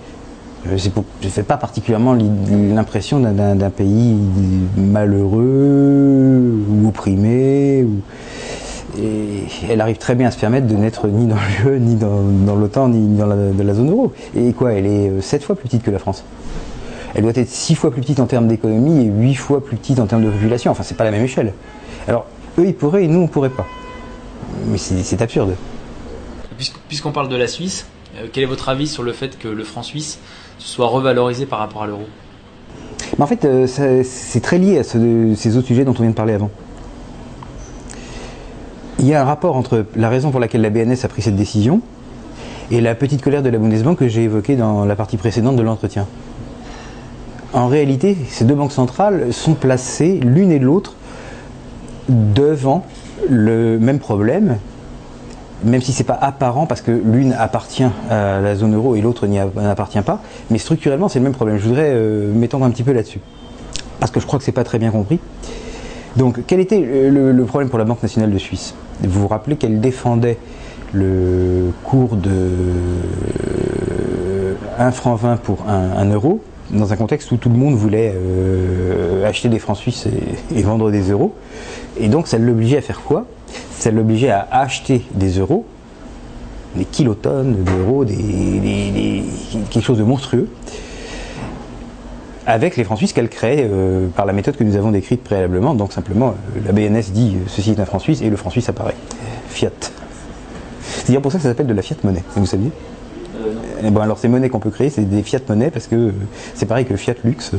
[0.66, 4.16] Euh, je ne fais pas particulièrement l'impression d'un pays
[4.76, 5.44] malheureux
[6.68, 7.86] ou opprimé.
[8.98, 12.56] Et elle arrive très bien à se permettre de n'être ni dans l'UE, ni dans,
[12.56, 14.12] l'OTAN, ni dans la, la, zone euro.
[14.36, 16.24] Et quoi Elle est sept fois plus petite que la France?
[17.14, 19.98] Elle doit être six fois plus petite en termes d'économie et huit fois plus petite
[19.98, 20.70] en termes de population.
[20.70, 21.52] Enfin, c'est pas la même échelle.
[22.06, 22.26] Alors,
[22.58, 23.66] eux, ils pourraient et nous, on pourrait pas.
[24.66, 25.56] Mais c'est absurde.
[26.88, 29.64] Puisqu'on parle de la Suisse, euh, quel est votre avis sur le fait que le
[29.64, 30.18] franc suisse
[30.58, 32.02] soit revalorisé par rapport à l'euro?
[33.18, 36.34] En fait, euh, c'est très lié à ces autres sujets dont on vient de parler
[36.34, 36.50] avant.
[38.98, 41.36] Il y a un rapport entre la raison pour laquelle la BNS a pris cette
[41.36, 41.80] décision
[42.70, 45.62] et la petite colère de la Bundesbank que j'ai évoquée dans la partie précédente de
[45.62, 46.06] l'entretien
[47.52, 50.94] en réalité, ces deux banques centrales sont placées l'une et l'autre
[52.08, 52.84] devant
[53.28, 54.58] le même problème,
[55.64, 59.00] même si ce n'est pas apparent parce que l'une appartient à la zone euro et
[59.00, 61.58] l'autre n'y appartient pas, mais structurellement c'est le même problème.
[61.58, 63.20] Je voudrais euh, m'étendre un petit peu là-dessus,
[63.98, 65.18] parce que je crois que ce n'est pas très bien compris.
[66.16, 68.74] Donc quel était le, problème pour la Banque nationale de Suisse?
[69.02, 70.38] Vous vous rappelez qu'elle défendait
[70.92, 72.50] le cours de
[74.78, 76.40] 1 franc 20 pour 1 euro,
[76.72, 80.06] dans un contexte où tout le monde voulait euh, acheter des francs suisses
[80.54, 81.34] et, vendre des euros.
[81.98, 83.26] Et donc ça l'obligeait à faire quoi?
[83.78, 85.64] Ça l'obligeait à acheter des euros,
[86.76, 89.24] des kilotonnes d'euros, des,
[89.70, 90.48] quelque chose de monstrueux,
[92.46, 95.74] avec les francs suisses qu'elle crée euh, par la méthode que nous avons décrite préalablement.
[95.74, 98.68] Donc simplement, euh, la BNS dit ceci est un franc suisse et le franc suisse
[98.68, 98.96] apparaît.
[99.48, 99.70] Fiat.
[100.82, 102.70] C'est dire pour ça que ça s'appelle de la fiat monnaie, vous saviez?
[103.84, 106.12] Eh bon, alors ces monnaies qu'on peut créer, c'est des fiat monnaies parce que euh,
[106.54, 107.58] c'est pareil que Fiat Lux, euh,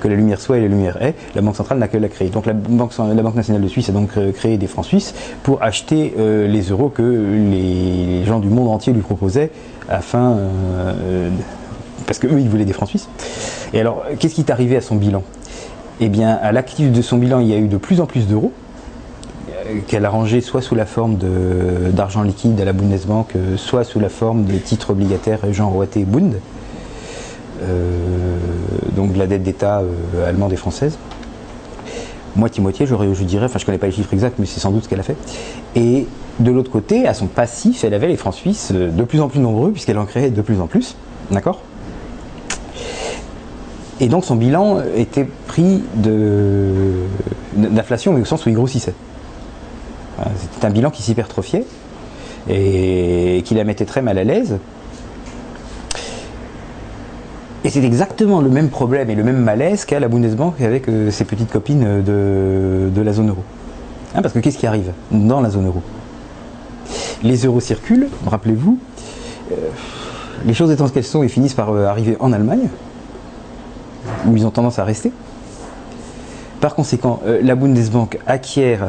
[0.00, 2.28] que la lumière soit et la lumière est, la Banque centrale n'a que la créer.
[2.28, 6.14] Donc la Banque, nationale de Suisse a donc euh, créé des francs suisses pour acheter
[6.16, 9.50] les euros que les gens du monde entier lui proposaient
[9.88, 10.36] afin
[12.06, 13.08] parce qu'eux, ils voulaient des francs suisses.
[13.72, 15.22] Et alors, qu'est-ce qui est arrivé à son bilan?
[16.00, 18.26] Eh bien, à l'actif de son bilan, il y a eu de plus en plus
[18.26, 18.52] d'euros
[19.86, 21.16] qu'elle a rangé soit sous la forme
[21.92, 26.04] d'argent liquide à la Bundesbank, euh, soit sous la forme de titres obligataires Jean Roité
[26.04, 26.34] Bund,
[27.62, 28.36] euh,
[28.96, 29.82] donc de la dette d'État
[30.26, 30.98] allemande et française.
[32.36, 34.84] Moitié-moitié, je dirais, enfin je ne connais pas les chiffres exacts, mais c'est sans doute
[34.84, 35.16] ce qu'elle a fait.
[35.76, 36.06] Et
[36.40, 39.38] de l'autre côté, à son passif, elle avait les francs suisses de plus en plus
[39.38, 40.96] nombreux, puisqu'elle en créait de plus en plus.
[41.30, 41.60] D'accord?
[44.00, 45.82] Et donc son bilan était pris
[47.54, 48.94] d'inflation, mais au sens où il grossissait.
[50.40, 51.64] C'était un bilan qui s'hypertrophiait
[52.48, 54.58] et qui la mettait très mal à l'aise.
[57.64, 61.10] Et c'est exactement le même problème et le même malaise qu'a la Bundesbank avec euh,
[61.10, 63.42] ses petites copines de, la zone euro.
[64.14, 65.82] Hein, parce que qu'est-ce qui arrive dans la zone euro?
[67.22, 68.78] Les euros circulent, rappelez-vous.
[69.50, 69.54] Euh,
[70.44, 72.68] les choses étant ce qu'elles sont, ils finissent par euh, arriver en Allemagne,
[74.26, 75.10] où ils ont tendance à rester.
[76.60, 78.88] Par conséquent, la Bundesbank acquiert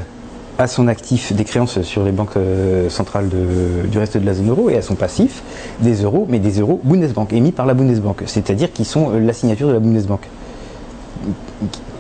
[0.58, 4.50] à son actif des créances sur les banques euh, centrales du reste de la zone
[4.50, 5.44] euro et à son passif
[5.82, 9.34] des euros, mais des euros Bundesbank, émis par la Bundesbank, c'est-à-dire qui sont euh, la
[9.34, 10.22] signature de la Bundesbank.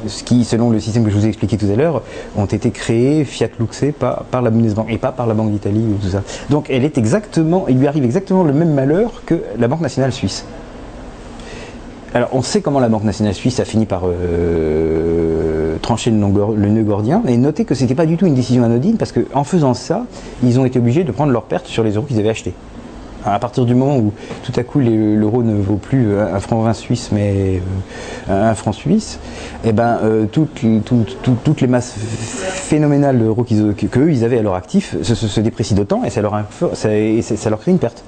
[0.07, 2.03] Ce qui, selon le système que je vous ai expliqué tout à l'heure,
[2.37, 5.83] ont été créés, fiat luxé par, par la Bundesbank et pas par la Banque d'Italie
[5.83, 6.21] ou tout ça.
[6.49, 10.11] Donc elle est exactement, il lui arrive exactement le même malheur que la Banque nationale
[10.11, 10.45] suisse.
[12.15, 16.83] Alors on sait comment la Banque nationale suisse a fini par euh, trancher le, nœud
[16.83, 19.73] gordien, et notez que ce n'était pas du tout une décision anodine, parce qu'en faisant
[19.73, 20.05] ça,
[20.41, 22.53] ils ont été obligés de prendre leur perte sur les euros qu'ils avaient achetés.
[23.25, 26.73] À partir du moment où tout à coup l'euro ne vaut plus un franc 20
[26.73, 27.61] suisse mais
[28.29, 29.19] euh, un franc suisse,
[29.65, 30.61] et eh ben, euh, toutes,
[31.59, 36.21] les masses phénoménales d'euros qu'eux ils avaient à leur actif se, déprécient d'autant et ça
[36.21, 38.05] leur crée une perte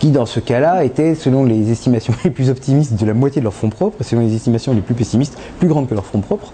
[0.00, 3.44] qui dans ce cas-là était, selon les estimations les plus optimistes, de la moitié de
[3.44, 6.20] leur fonds propres, et selon les estimations les plus pessimistes, plus grande que leur fonds
[6.20, 6.52] propres.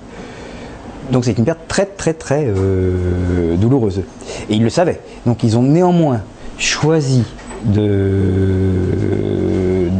[1.11, 4.03] Donc c'est une perte très très très euh, douloureuse.
[4.51, 5.01] Et ils le savaient.
[5.25, 6.21] Donc ils ont néanmoins
[6.59, 7.23] choisi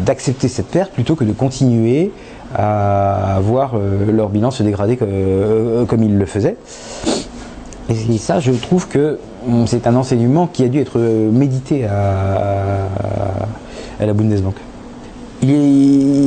[0.05, 2.13] d'accepter cette perte plutôt que de continuer
[2.55, 6.57] à voir euh, leur bilan se dégrader euh, comme ils le faisaient.
[7.89, 9.19] Et ça, je trouve que
[9.67, 12.89] c'est un enseignement qui a dû être médité à,
[14.01, 14.55] la Bundesbank.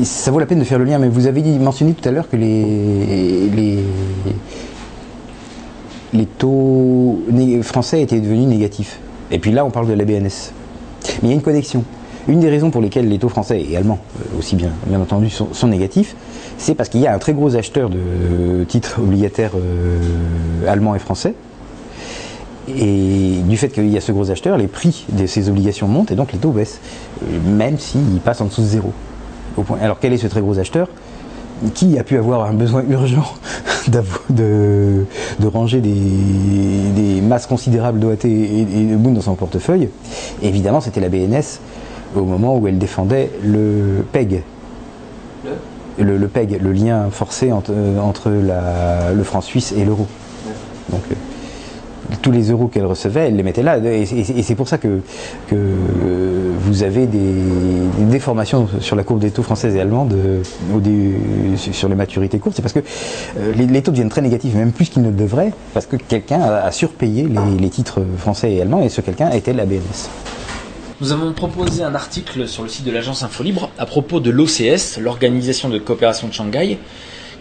[0.04, 2.30] ça vaut la peine de faire le lien, mais vous avez mentionné tout à l'heure
[2.30, 3.84] que les,
[6.38, 7.20] taux
[7.62, 9.00] français étaient devenus négatifs.
[9.32, 10.54] Et puis là, on parle de la BNS.
[11.22, 11.84] Mais il y a une connexion.
[12.28, 15.30] Une des raisons pour lesquelles les taux français et allemands, euh, aussi bien, bien entendu,
[15.30, 16.16] sont, négatifs,
[16.58, 21.00] c'est parce qu'il y a un très gros acheteur de titres obligataires euh, allemands et
[21.00, 21.34] français,
[22.76, 26.12] et du fait qu'il y a ce gros acheteur, les prix de ces obligations montent
[26.12, 26.80] et donc les taux baissent,
[27.24, 28.94] euh, même s'ils passent en dessous de zéro.
[29.82, 30.88] Alors quel est ce très gros acheteur?
[31.74, 33.26] Qui a pu avoir un besoin urgent
[34.30, 35.06] de,
[35.44, 39.90] ranger des, masses considérables d'OAT et, de Boon dans son portefeuille?
[40.42, 41.60] Évidemment, c'était la BNS
[42.16, 44.44] au moment où elle défendait le PEG.
[46.00, 50.08] Le, PEG, le lien forcé entre, le franc suisse et l'euro.
[50.92, 51.16] Donc, euh,
[52.22, 53.78] tous les euros qu'elle recevait, elle les mettait là.
[53.78, 55.00] Et, c'est pour ça que,
[55.52, 57.20] vous avez des,
[58.00, 60.16] déformations sur la courbe des taux françaises et allemandes
[61.56, 62.56] sur les maturités courtes.
[62.56, 62.80] C'est parce que
[63.38, 66.72] euh, les, taux deviennent très négatifs, même plus qu'ils ne devraient, parce que quelqu'un a,
[66.72, 70.10] surpayé les, les, titres français et allemands, et ce quelqu'un était la BNS.
[71.02, 75.00] Nous avons proposé un article sur le site de l'agence Infolibre à propos de l'OCS,
[75.00, 76.78] l'Organisation de coopération de Shanghai,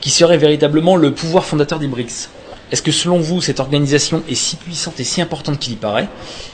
[0.01, 2.29] qui serait véritablement le pouvoir fondateur des BRICS.
[2.71, 6.09] Est-ce que selon vous, cette organisation est si puissante et si importante qu'il y paraît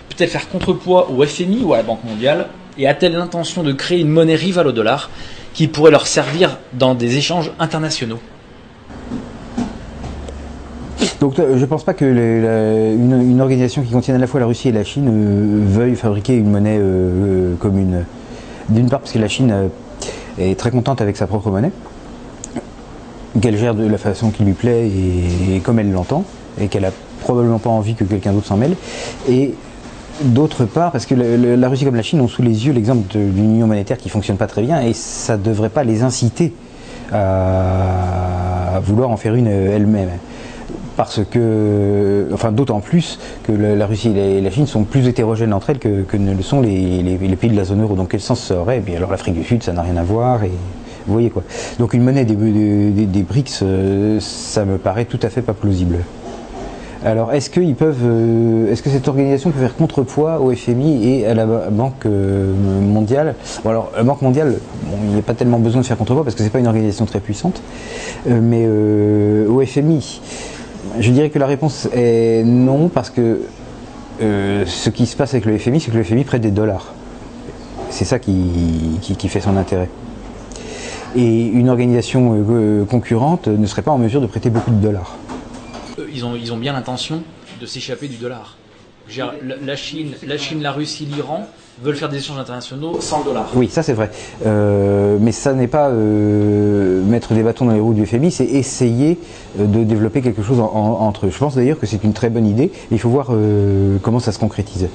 [0.08, 2.48] Peut-elle faire contrepoids au FMI ou à la Banque mondiale
[2.78, 5.10] Et a-t-elle l'intention de créer une monnaie rivale au dollar
[5.54, 8.20] qui pourrait leur servir dans des échanges internationaux
[11.20, 14.68] donc je ne pense pas que une, organisation qui contienne à la fois la Russie
[14.68, 18.04] et la Chine euh, veuille fabriquer une monnaie euh, euh, commune.
[18.68, 19.70] D'une part parce que la Chine
[20.38, 21.70] est très contente avec sa propre monnaie
[23.40, 26.24] qu'elle gère de la façon qui lui plaît et, comme elle l'entend,
[26.60, 28.76] et qu'elle a probablement pas envie que quelqu'un d'autre s'en mêle.
[29.28, 29.54] Et
[30.22, 33.54] d'autre part, parce que la Russie comme la Chine ont sous les yeux l'exemple d'une
[33.54, 36.52] union monétaire qui fonctionne pas très bien, et ça ne devrait pas les inciter
[37.12, 40.10] à vouloir en faire une elle-même.
[40.96, 45.70] Parce que, enfin, d'autant plus que la, Russie et la, Chine sont plus hétérogènes entre
[45.70, 47.96] elles que, ne le sont les, pays de la zone euro.
[47.96, 48.78] Donc, quel sens ça aurait?
[48.78, 50.44] Bien, alors, l'Afrique du Sud, ça n'a rien à voir.
[50.44, 50.52] Et,
[51.06, 51.42] vous voyez quoi.
[51.78, 52.34] Donc une monnaie des,
[53.22, 55.98] BRICS, euh, ça me paraît tout à fait pas plausible.
[57.04, 61.26] Alors, est-ce qu'ils peuvent, euh, est-ce que cette organisation peut faire contrepoids au FMI et
[61.26, 63.34] à la Banque euh, mondiale?
[63.62, 64.56] Bon, alors, la Banque mondiale,
[65.02, 67.04] il n'y a pas tellement besoin de faire contrepoids parce que c'est pas une organisation
[67.04, 67.60] très puissante,
[68.26, 70.22] mais au FMI,
[70.98, 73.42] je dirais que la réponse est non parce que
[74.20, 76.94] ce qui se passe avec le FMI, c'est que le FMI prête des dollars.
[77.90, 79.88] C'est ça qui, fait son intérêt.
[81.16, 85.16] Et une organisation concurrente ne serait pas en mesure de prêter beaucoup de dollars
[86.12, 87.22] ils ont, ils ont bien l'intention
[87.60, 88.56] de s'échapper du dollar.
[89.62, 91.46] La Chine, la Chine, la Russie, l'Iran
[91.82, 93.50] veulent faire des échanges internationaux sans dollars.
[93.54, 94.10] Oui, ça c'est vrai.
[94.46, 98.46] Euh, mais ça n'est pas euh, mettre des bâtons dans les roues du FMI, c'est
[98.46, 99.18] essayer
[99.60, 101.30] euh, de développer quelque chose entre eux.
[101.30, 102.72] Je pense d'ailleurs que c'est une très bonne idée.
[102.90, 103.30] Il faut voir
[104.00, 104.88] comment ça se concrétise.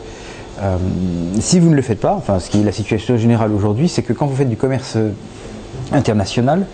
[1.39, 4.01] si vous ne le faites pas, enfin ce qui est la situation générale aujourd'hui, c'est
[4.01, 4.97] que quand vous faites du commerce
[5.91, 6.65] international,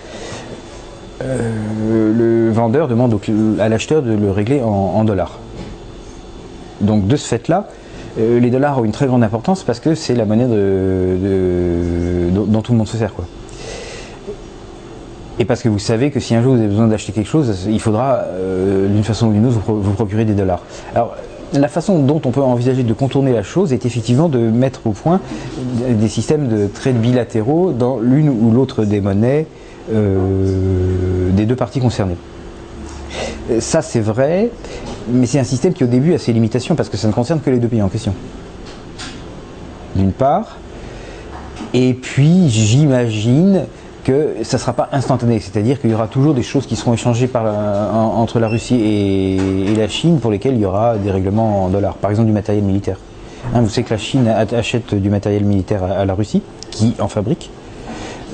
[1.23, 3.19] euh, le vendeur demande
[3.59, 5.39] à l'acheteur de le régler en, dollars.
[6.81, 7.67] Donc de ce fait-là,
[8.19, 10.45] euh, les dollars ont une très grande importance parce que c'est la monnaie
[12.31, 13.13] dont tout le monde se sert.
[13.13, 13.25] Quoi.
[15.37, 17.67] Et parce que vous savez que si un jour vous avez besoin d'acheter quelque chose,
[17.69, 20.61] il faudra euh, d'une façon ou d'une autre vous, procurer des dollars.
[20.93, 21.15] Alors
[21.53, 24.91] la façon dont on peut envisager de contourner la chose est effectivement de mettre au
[24.91, 25.21] point
[25.87, 29.47] des systèmes de trades bilatéraux dans l'une ou l'autre des monnaies
[29.93, 32.17] euh, des deux parties concernées.
[33.59, 34.49] Ça c'est vrai,
[35.07, 37.39] mais c'est un système qui au début a ses limitations parce que ça ne concerne
[37.39, 38.13] que les deux pays en question.
[39.95, 40.57] D'une part,
[41.73, 43.65] et puis j'imagine
[44.05, 46.93] que ça ne sera pas instantané, c'est-à-dire qu'il y aura toujours des choses qui seront
[46.93, 51.69] échangées entre la Russie et, la Chine pour lesquelles il y aura des règlements en
[51.69, 52.97] dollars, par exemple du matériel militaire.
[53.53, 57.07] Hein, vous savez que la Chine achète du matériel militaire à la Russie, qui en
[57.07, 57.49] fabrique,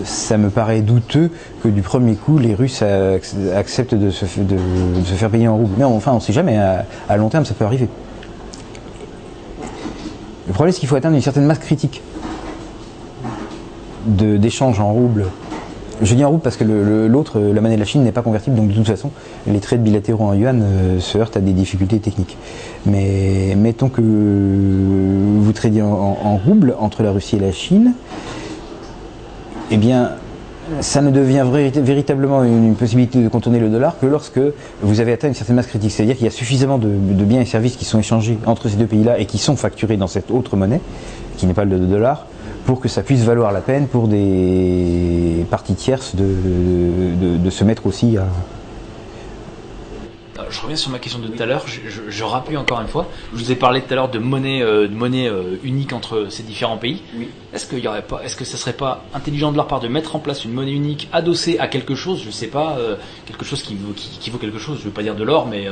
[0.04, 1.32] ça me paraît douteux
[1.64, 2.84] que du premier coup les Russes
[3.56, 5.74] acceptent de se, faire payer en rouble.
[5.78, 7.88] Mais enfin, on ne sait jamais, à, long terme ça peut arriver.
[10.48, 12.02] Le problème c'est qu'il faut atteindre une certaine masse critique
[14.06, 15.28] d'échanges en rouble.
[16.02, 18.56] Je dis en rouble parce que l'autre, la monnaie de la Chine, n'est pas convertible,
[18.56, 19.12] donc de toute façon,
[19.48, 22.38] les trades bilatéraux en yuan euh, se heurtent à des difficultés techniques.
[22.86, 27.94] Mais mettons que vous tradiez en rouble entre la Russie et la Chine,
[29.70, 30.12] eh bien,
[30.80, 34.40] ça ne devient véritablement une, possibilité de contourner le dollar que lorsque
[34.82, 35.92] vous avez atteint une certaine masse critique.
[35.92, 36.88] C'est-à-dire qu'il y a suffisamment de,
[37.24, 40.08] biens et services qui sont échangés entre ces deux pays-là et qui sont facturés dans
[40.08, 40.82] cette autre monnaie,
[41.38, 42.26] qui n'est pas le dollar,
[42.66, 48.18] pour que ça puisse valoir la peine pour des parties tierces de se mettre aussi
[48.18, 48.26] à,
[50.52, 53.08] je reviens sur ma question de tout à l'heure, je, je, rappuie encore une fois.
[53.34, 56.28] Je vous ai parlé tout à l'heure de monnaie, euh, de monnaie euh, unique entre
[56.30, 57.02] ces différents pays.
[57.16, 57.30] Oui.
[57.54, 59.88] Est-ce qu'il y aurait pas, est-ce que ce serait pas intelligent de leur part de
[59.88, 62.96] mettre en place une monnaie unique adossée à quelque chose, je sais pas, euh,
[63.26, 65.68] quelque chose qui vaut, qui, vaut quelque chose, je veux pas dire de l'or, mais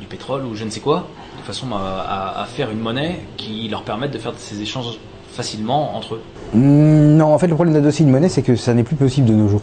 [0.00, 3.68] du pétrole ou je ne sais quoi, de façon à, à, faire une monnaie qui
[3.68, 4.98] leur permette de faire ces échanges
[5.38, 6.22] facilement entre eux.
[6.52, 9.34] Non, en fait, le problème d'adosser une monnaie, c'est que ça n'est plus possible de
[9.34, 9.62] nos jours.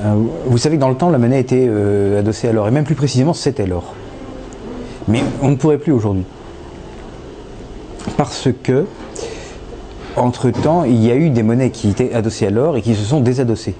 [0.00, 0.14] Euh,
[0.46, 2.84] vous savez que dans le temps, la monnaie était euh, adossée à l'or, et même
[2.84, 3.92] plus précisément, c'était l'or.
[5.08, 6.22] Mais on ne pourrait plus aujourd'hui.
[8.16, 8.84] Parce que,
[10.16, 13.02] entre-temps, il y a eu des monnaies qui étaient adossées à l'or et qui se
[13.02, 13.74] sont désadossées.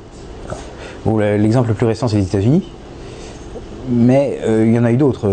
[1.07, 2.65] L'exemple le plus récent, c'est les États-Unis.
[3.89, 5.31] Mais euh, il y en a eu d'autres.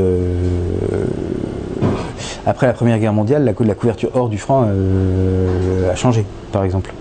[2.52, 4.68] Après la Première Guerre mondiale, la, couverture or du franc
[5.90, 6.94] a changé, par exemple.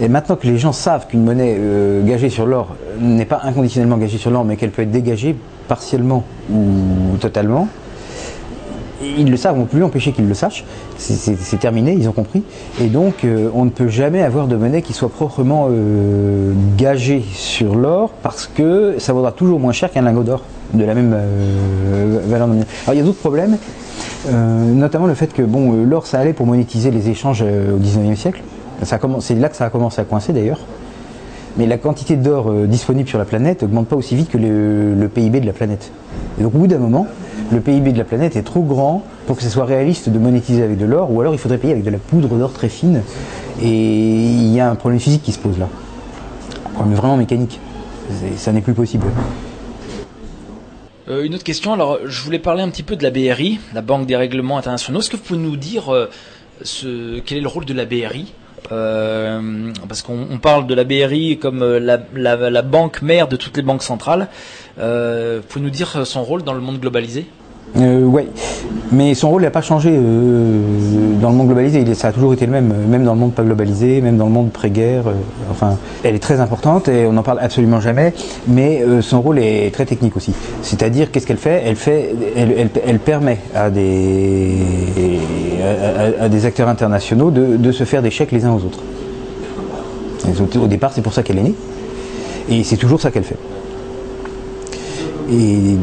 [0.00, 3.96] Et maintenant que les gens savent qu'une monnaie euh, gagée sur l'or n'est pas inconditionnellement
[3.96, 5.34] gagée sur l'or, mais qu'elle peut être dégagée
[5.66, 7.68] partiellement ou totalement,
[9.02, 10.64] ils le savent, on ne peut plus empêcher qu'ils le sachent.
[10.98, 12.42] C'est terminé, ils ont compris.
[12.80, 17.24] Et donc, euh, on ne peut jamais avoir de monnaie qui soit proprement euh, gagée
[17.32, 20.42] sur l'or parce que ça vaudra toujours moins cher qu'un lingot d'or
[20.74, 21.16] de la même
[22.26, 22.68] valeur nominale.
[22.86, 23.56] Alors, il y a d'autres problèmes,
[24.26, 28.42] notamment le fait que bon, l'or, ça allait pour monétiser les échanges au 19e siècle.
[28.82, 30.60] C'est là que ça a commencé à coincer d'ailleurs.
[31.58, 35.08] Mais la quantité d'or euh, disponible sur la planète n'augmente pas aussi vite que le,
[35.08, 35.90] PIB de la planète.
[36.38, 37.08] Et donc au bout d'un moment,
[37.50, 40.62] le PIB de la planète est trop grand pour que ce soit réaliste de monétiser
[40.62, 43.02] avec de l'or, ou alors il faudrait payer avec de la poudre d'or très fine.
[43.60, 45.68] Et il y a un problème physique qui se pose là.
[46.66, 47.58] Un problème vraiment mécanique.
[48.36, 49.06] Ça n'est plus possible.
[51.08, 53.80] Euh, une autre question, alors je voulais parler un petit peu de la BRI, la
[53.80, 55.00] Banque des règlements internationaux.
[55.00, 58.32] Est-ce que vous pouvez nous dire euh, quel est le rôle de la BRI
[58.72, 63.82] euh, parce qu'on parle de la BRI comme la, banque mère de toutes les banques
[63.82, 64.28] centrales.
[64.78, 67.26] Euh, pouvez nous dire son rôle dans le monde globalisé?
[67.76, 68.26] Euh, ouais,
[68.90, 70.62] mais son rôle n'a pas changé euh,
[71.20, 71.84] dans le monde globalisé.
[71.94, 74.32] Ça a toujours été le même, même dans le monde pas globalisé, même dans le
[74.32, 75.08] monde pré-guerre.
[75.08, 75.12] euh,
[75.50, 78.14] enfin, elle est très importante et on n'en parle absolument jamais.
[78.46, 80.32] Mais son rôle est très technique aussi.
[80.62, 81.62] C'est-à-dire, qu'est-ce qu'elle fait?
[82.36, 85.20] Elle permet à des
[86.46, 88.80] acteurs internationaux de, se faire des chèques les uns aux autres.
[90.60, 91.54] Au départ, c'est pour ça qu'elle est née,
[92.50, 93.36] et c'est toujours ça qu'elle fait.
[95.30, 95.76] Et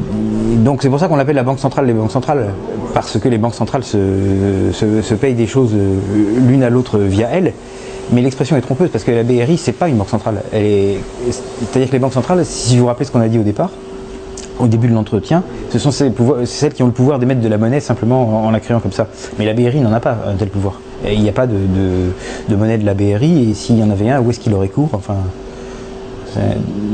[0.57, 2.47] donc c'est pour ça qu'on l'appelle la banque centrale des banques centrales,
[2.93, 5.97] parce que les banques centrales se, payent des choses euh,
[6.47, 7.53] l'une à l'autre via elles.
[8.11, 10.41] Mais l'expression est trompeuse parce que la BRI c'est pas une banque centrale.
[10.51, 13.71] C'est-à-dire que les banques centrales, si vous vous rappelez ce qu'on a dit au départ,
[14.59, 17.79] au début de l'entretien, ce sont celles qui ont le pouvoir d'émettre de la monnaie
[17.79, 19.07] simplement en, la créant comme ça.
[19.37, 20.79] Mais la BRI n'en a pas un tel pouvoir.
[21.07, 21.55] Il n'y a pas de,
[22.55, 24.89] monnaie de la BRI et s'il y en avait un, où est-ce qu'il aurait cours?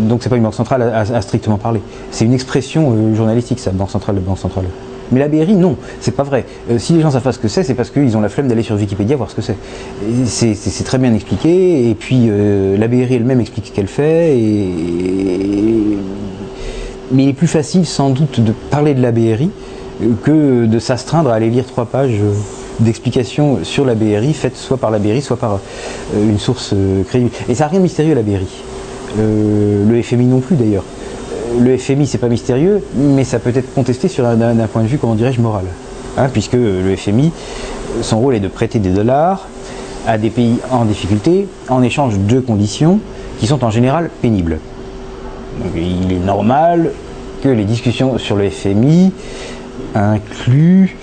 [0.08, 1.82] Donc c'est pas une banque centrale à, strictement parler.
[2.12, 4.66] C'est une expression euh, journalistique, ça, banque centrale de banque centrale.
[5.12, 6.46] Mais la BRI, non, c'est pas vrai.
[6.70, 8.64] Euh, si les gens savent ce que c'est, c'est parce qu'ils ont la flemme d'aller
[8.64, 9.58] sur Wikipédia voir ce que c'est.
[10.26, 14.34] C'est très bien expliqué, et puis euh, la BRI elle-même explique ce qu'elle fait,
[17.12, 19.52] mais il est plus facile sans doute de parler de la BRI
[20.02, 22.34] euh, que de s'astreindre à aller lire trois pages euh,
[22.80, 25.54] d'explications sur la BRI, faites soit par la BRI, soit par
[26.16, 27.32] euh, une source euh, crédible.
[27.50, 28.48] Et ça n'a rien de mystérieux la BRI.
[29.20, 30.84] Euh, le FMI non plus d'ailleurs.
[31.34, 34.38] Euh, Le FMI c'est pas mystérieux, mais ça peut être contesté sur un,
[34.72, 35.66] point de vue, comment dirais-je, moral.
[36.18, 39.48] Hein, puisque le FMI, euh, son rôle est de prêter des dollars
[40.08, 43.00] à des pays en difficulté en échange de conditions
[43.40, 44.60] qui sont en général pénibles.
[45.76, 46.92] Il est normal
[47.44, 49.12] que les discussions sur le FMI
[49.94, 50.96] incluent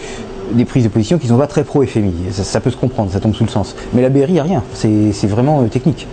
[0.53, 2.15] des prises de position qui ne sont pas très pro-FMI.
[2.31, 3.77] Ça, ça peut se comprendre, ça tombe sous le sens.
[3.93, 4.63] Mais la BRI, a rien.
[4.73, 6.07] C'est vraiment euh, technique.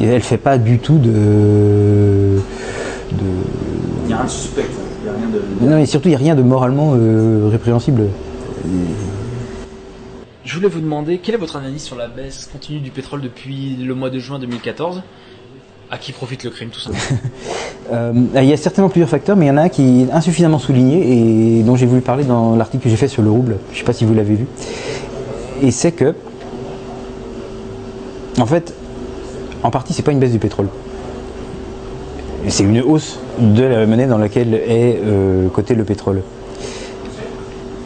[0.00, 1.10] Et elle ne fait pas du tout de.
[3.12, 3.16] de-
[4.04, 4.64] Il n'y a rien de suspect,
[5.02, 5.70] il n'y a rien de.
[5.70, 8.04] Non, et surtout, il n'y a rien de moralement euh, répréhensible.
[10.44, 13.76] Je voulais vous demander quelle est votre analyse sur la baisse continue du pétrole depuis
[13.76, 15.02] le mois de juin 2014
[15.90, 17.20] À qui profite le crime tout simplement
[17.92, 20.12] Euh, il y a certainement plusieurs facteurs, mais il y en a un qui est
[20.12, 23.56] insuffisamment souligné et dont j'ai voulu parler dans l'article que j'ai fait sur le rouble.
[23.70, 24.46] Je ne sais pas si vous l'avez vu.
[25.60, 26.14] Et c'est que,
[28.38, 28.72] en fait,
[29.62, 30.68] en partie, c'est pas une baisse du pétrole.
[32.48, 36.22] C'est une hausse de la monnaie dans laquelle est euh, coté le pétrole.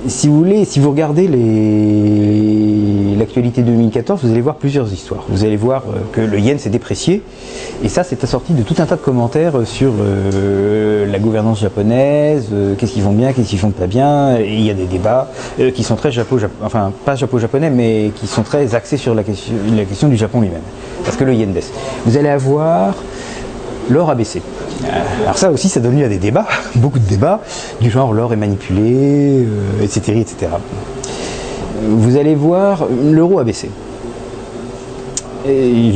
[0.06, 1.26] Si vous voulez, si vous regardez
[3.16, 5.24] l'actualité 2014, vous allez voir plusieurs histoires.
[5.30, 7.22] Vous allez voir euh, que le yen s'est déprécié,
[7.82, 11.60] et ça, c'est assorti de tout un tas de commentaires euh, sur euh, la gouvernance
[11.60, 14.84] japonaise, qu'est-ce qu'ils font bien, qu'est-ce qu'ils font pas bien, et il y a des
[14.84, 15.30] débats
[15.74, 19.54] qui sont très japo, enfin pas japo-japonais, mais qui sont très axés sur la question,
[19.74, 20.60] la question du Japon lui-même,
[21.02, 21.72] parce que le yen baisse.
[22.04, 22.94] Vous allez avoir
[23.88, 24.42] l'or a baissé.
[25.22, 26.46] Alors ça aussi, ça donne lieu à des débats,
[26.76, 27.40] beaucoup de débats,
[27.80, 29.46] du genre l'or est manipulé,
[29.82, 30.36] etc., etc.
[30.52, 33.70] Euh, Vous allez voir, l'euro a baissé.
[35.46, 35.92] Et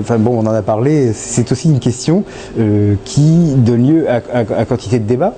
[0.00, 2.22] enfin bon, on en a parlé, c'est aussi une question
[2.58, 5.34] euh, qui donne lieu à- à quantité de débats.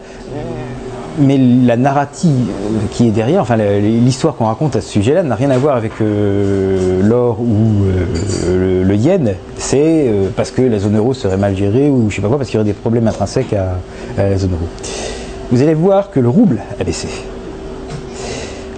[1.21, 2.49] Mais la narrative
[2.93, 5.93] qui est derrière, enfin l'histoire qu'on raconte à ce sujet-là n'a rien à voir avec
[6.01, 7.85] euh, l'or ou
[8.47, 9.35] euh, le, yen.
[9.57, 12.37] C'est euh, parce que la zone euro serait mal gérée ou je sais pas quoi,
[12.39, 13.79] parce qu'il y aurait des problèmes intrinsèques à
[14.17, 14.69] la zone euro.
[15.51, 17.09] Vous allez voir que le rouble a baissé.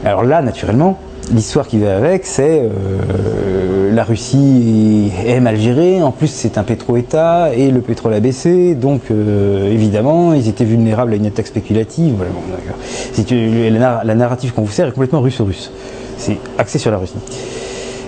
[0.04, 0.98] Alors là, naturellement,
[1.32, 6.62] l'histoire qui va avec, c'est euh, la Russie est mal gérée, en plus c'est un
[6.62, 11.46] pétro-État et le pétrole a baissé, donc euh, évidemment ils étaient vulnérables à une attaque
[11.46, 12.14] spéculative.
[12.16, 15.72] Voilà, bon, la, la narrative qu'on vous sert est complètement russe-russe.
[16.18, 17.14] C'est axé sur la Russie.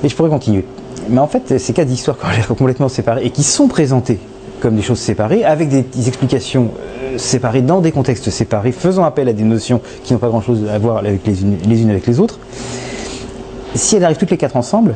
[0.04, 0.64] Et je pourrais continuer.
[1.08, 4.18] Mais en fait, ces quatre histoires qui ont l'air complètement séparées et qui sont présentées
[4.60, 6.70] comme des choses séparées, avec des, explications
[7.02, 10.68] euh, séparées dans des contextes séparés, faisant appel à des notions qui n'ont pas grand-chose
[10.72, 12.38] à voir avec les unes avec les autres,
[13.74, 14.94] si elles arrivent toutes les quatre ensemble,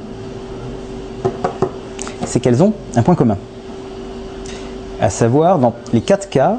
[2.26, 3.36] c'est qu'elles ont un point commun.
[5.00, 6.58] À savoir, dans les quatre cas,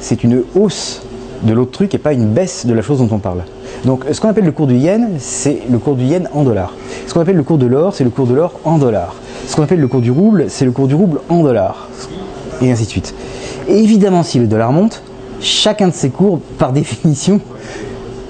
[0.00, 1.02] c'est une hausse
[1.42, 3.42] de l'autre truc et pas une baisse de la chose dont on parle.
[3.84, 6.74] Donc ce qu'on appelle le cours du yen, c'est le cours du yen en dollars.
[7.06, 9.14] Ce qu'on appelle le cours de l'or, c'est le cours de l'or en dollars.
[9.46, 11.88] Ce qu'on appelle le cours du rouble, c'est le cours du rouble en dollars.
[12.60, 13.14] Et ainsi de suite.
[13.68, 15.02] Et évidemment, si le dollar monte,
[15.40, 17.40] chacun de ces cours, par définition,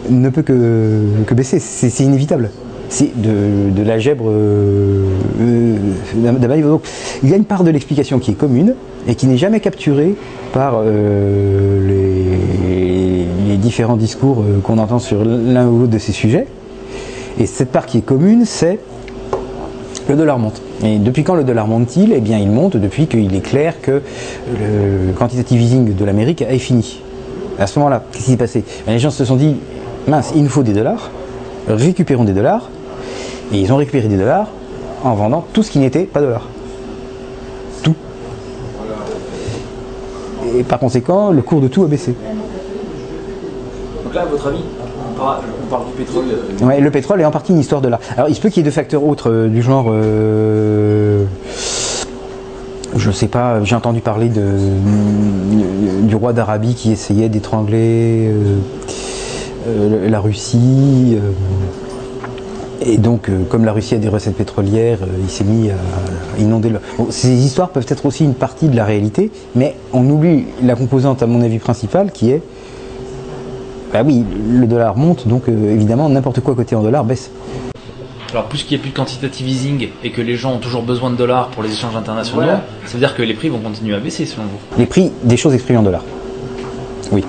[0.08, 1.58] ne peut que, que baisser.
[1.58, 2.50] C'est c'est inévitable.
[2.92, 5.06] C'est de, l'algèbre euh,
[5.40, 5.76] euh,
[6.14, 6.62] d'Abel.
[6.62, 6.82] Donc,
[7.22, 8.74] il y a une part de l'explication qui est commune
[9.08, 10.14] et qui n'est jamais capturée
[10.52, 16.46] par euh, les, les différents discours qu'on entend sur l'un ou l'autre de ces sujets.
[17.40, 18.78] Et cette part qui est commune, c'est
[20.10, 20.60] le dollar monte.
[20.84, 22.12] Et depuis quand le dollar monte-t-il?
[22.12, 24.02] Eh bien, il monte depuis qu'il est clair que
[24.50, 27.00] le quantitative easing de l'Amérique est fini.
[27.58, 28.64] À ce moment-là, qu'est-ce qui s'est passé?
[28.86, 29.56] Ben, Les gens se sont dit,
[30.08, 31.10] mince, il nous faut des dollars,
[31.68, 32.68] récupérons des dollars,
[33.52, 34.48] et ils ont récupéré des dollars
[35.04, 36.46] en vendant tout ce qui n'était pas dollars.
[37.82, 37.94] Tout.
[40.56, 42.14] Et par conséquent, le cours de tout a baissé.
[44.04, 44.58] Donc là, à votre avis,
[45.14, 45.20] on
[45.68, 46.24] parle, du pétrole.
[46.62, 48.00] euh, Ouais, le pétrole est en partie une histoire de l'art.
[48.16, 49.86] Alors il se peut qu'il y ait deux facteurs autres euh, du genre.
[49.90, 51.24] euh,
[52.94, 54.42] je sais pas, j'ai entendu parler de,
[56.02, 58.56] du roi d'Arabie qui essayait d'étrangler euh,
[59.66, 61.16] euh, la Russie.
[62.86, 65.74] Et donc, euh, comme la Russie a des recettes pétrolières, euh, il s'est mis à
[66.38, 66.80] inonder le.
[66.98, 70.74] Bon, ces histoires peuvent être aussi une partie de la réalité, mais on oublie la
[70.74, 72.42] composante, à mon avis, principale qui est
[73.92, 77.30] bah oui, le dollar monte, donc euh, évidemment n'importe quoi côté en dollars baisse.
[78.30, 81.10] Alors, puisqu'il n'y a plus de quantitative easing et que les gens ont toujours besoin
[81.10, 82.62] de dollars pour les échanges internationaux, Voilà.
[82.86, 84.58] ça veut dire que les prix vont continuer à baisser selon vous?
[84.78, 86.04] Les prix des choses exprimées en dollars.
[87.12, 87.22] Oui.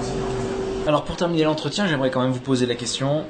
[0.88, 3.24] Alors, pour terminer l'entretien, j'aimerais quand même vous poser la question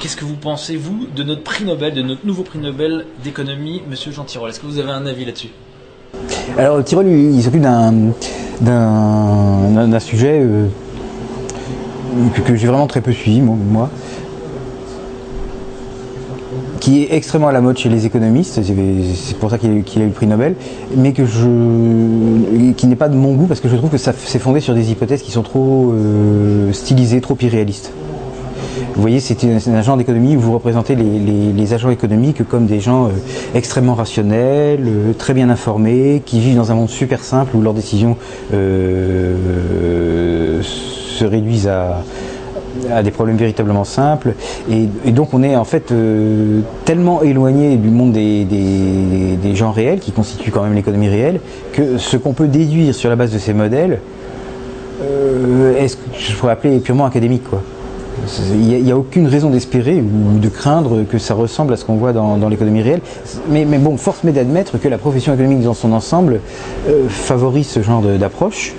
[0.00, 3.82] qu'est-ce que vous pensez, vous, de notre prix Nobel, de notre nouveau prix Nobel d'économie,
[3.88, 5.50] monsieur Jean Tirole Est-ce que vous avez un avis là-dessus?
[6.56, 8.12] Alors Tirol, lui, il s'occupe d'un
[10.00, 10.66] sujet euh,
[12.34, 13.90] que, que j'ai vraiment très peu suivi, moi,
[16.80, 19.84] qui est extrêmement à la mode chez les économistes, c'est pour ça qu'il a, eu-
[20.06, 20.54] le prix Nobel,
[20.96, 24.12] mais que je, qui n'est pas de mon goût parce que je trouve que ça
[24.16, 27.92] c'est fondé sur des hypothèses qui sont trop euh, stylisées, trop irréalistes.
[28.94, 33.06] Vous voyez, c'est un, genre d'économie où vous représentez les, agents économiques comme des gens
[33.06, 33.10] euh,
[33.54, 37.74] extrêmement rationnels, euh, très bien informés, qui vivent dans un monde super simple où leurs
[37.74, 38.16] décisions
[38.54, 42.02] euh, se réduisent à,
[43.02, 44.34] des problèmes véritablement simples.
[44.70, 45.92] Et, donc on est en fait
[46.84, 51.40] tellement éloigné du monde des, gens réels, qui constituent quand même l'économie réelle,
[51.72, 54.00] que ce qu'on peut déduire sur la base de ces modèles,
[55.00, 57.62] euh, est-ce que je pourrais appeler purement académique quoi.
[58.52, 61.96] Il n'y a, aucune raison d'espérer ou de craindre que ça ressemble à ce qu'on
[61.96, 63.00] voit dans, l'économie réelle.
[63.48, 66.40] Mais, bon, force m'est d'admettre que la profession économique dans son ensemble
[66.88, 68.74] euh, favorise ce genre d'approche.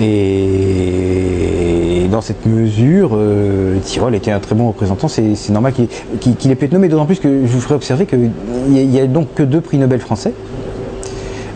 [0.00, 5.08] Et dans cette mesure, euh, Tyrol était un très bon représentant.
[5.08, 8.30] C'est normal qu'il ait pu être nommé, d'autant plus que je vous ferai observer qu'il
[8.68, 10.32] n'y a, donc que deux prix Nobel français.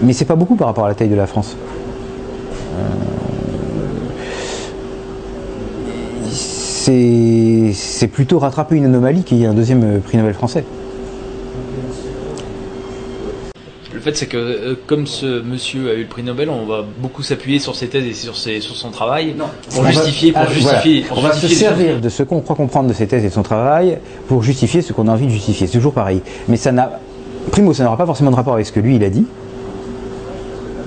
[0.03, 1.57] Mais c'est pas beaucoup par rapport à la taille de la France.
[2.77, 3.16] c'est
[6.87, 10.65] c'est plutôt rattraper une anomalie qu'il y ait un deuxième euh, prix Nobel français.
[13.93, 16.85] Le fait, c'est que euh, comme ce monsieur a eu le prix Nobel, on va
[17.01, 19.35] beaucoup s'appuyer sur ses thèses et sur, ses, sur son travail
[19.71, 21.09] pour On va- justifier, pour ah, justifier, voilà.
[21.09, 23.33] pour On va se servir de ce qu'on croit comprendre de ses thèses et de
[23.35, 25.67] son travail pour justifier ce qu'on a envie de justifier.
[25.67, 26.21] C'est toujours pareil.
[26.47, 27.01] Mais ça n'a,
[27.51, 29.27] primo, ça n'aura pas forcément de rapport avec ce que lui il a dit.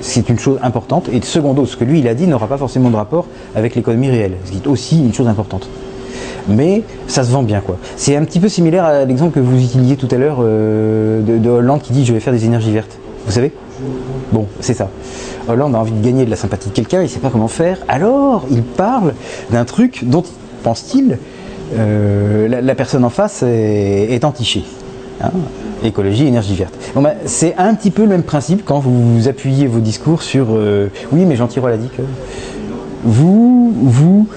[0.01, 1.09] C'est une chose importante.
[1.11, 4.09] Et secondo, ce que lui il a dit n'aura pas forcément de rapport avec l'économie
[4.09, 5.67] réelle, ce qui est aussi une chose importante.
[6.49, 7.77] Mais ça se vend bien quoi.
[7.95, 11.37] C'est un petit peu similaire à l'exemple que vous utilisiez tout à l'heure euh, de,
[11.37, 12.97] de Hollande qui dit je vais faire des énergies vertes.
[13.25, 13.51] Vous savez?
[14.31, 14.89] Bon, c'est ça.
[15.47, 17.47] Hollande a envie de gagner de la sympathie de quelqu'un, il ne sait pas comment
[17.47, 17.79] faire.
[17.87, 19.13] Alors, il parle
[19.51, 20.23] d'un truc dont,
[20.63, 21.17] pense-t-il,
[21.77, 24.63] euh, la, personne en face est, entichée.
[25.21, 25.31] Hein
[25.83, 26.73] Écologie, énergie verte.
[26.93, 30.47] Bon, ben, c'est un petit peu le même principe quand vous appuyez vos discours sur
[30.51, 32.01] euh, oui, mais Jean Tirole a dit que
[33.03, 34.27] vous, vous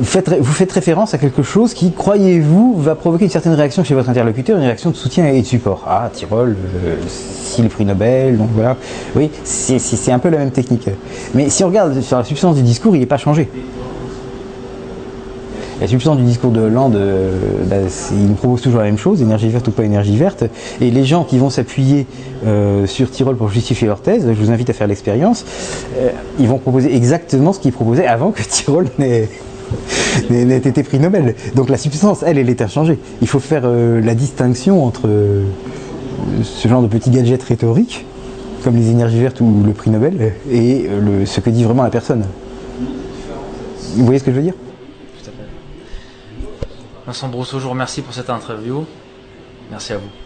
[0.00, 4.08] vous faites référence à quelque chose qui, croyez-vous, va provoquer une certaine réaction chez votre
[4.08, 5.84] interlocuteur, une réaction de soutien et de support.
[5.86, 8.76] Ah, Tirole, euh, si le prix Nobel, donc voilà.
[9.14, 10.88] Oui, c'est un peu la même technique.
[11.34, 13.48] Mais si on regarde sur la substance du discours, il n'est pas changé.
[15.80, 17.76] La substance du discours de Hollande, euh, bah,
[18.12, 20.44] il nous propose toujours la même chose, énergie verte ou pas énergie verte.
[20.82, 22.06] Et les gens qui vont s'appuyer
[22.46, 25.46] euh, sur Tyrol pour justifier leur thèse, je vous invite à faire l'expérience,
[25.96, 29.30] euh, ils vont proposer exactement ce qu'ils proposaient avant que Tyrol n'ait
[30.30, 31.34] été prix Nobel.
[31.54, 32.98] Donc la substance, elle, elle est inchangée.
[33.20, 35.44] Il faut faire euh, la distinction entre euh,
[36.42, 38.04] ce genre de petits gadgets rhétoriques,
[38.64, 41.90] comme les énergies vertes ou le prix Nobel, et euh, ce que dit vraiment la
[41.90, 42.24] personne.
[43.96, 44.54] Vous voyez ce que je veux dire?
[47.06, 48.84] Vincent Brousseau, je vous remercie pour cette interview.
[49.70, 50.19] Merci à vous.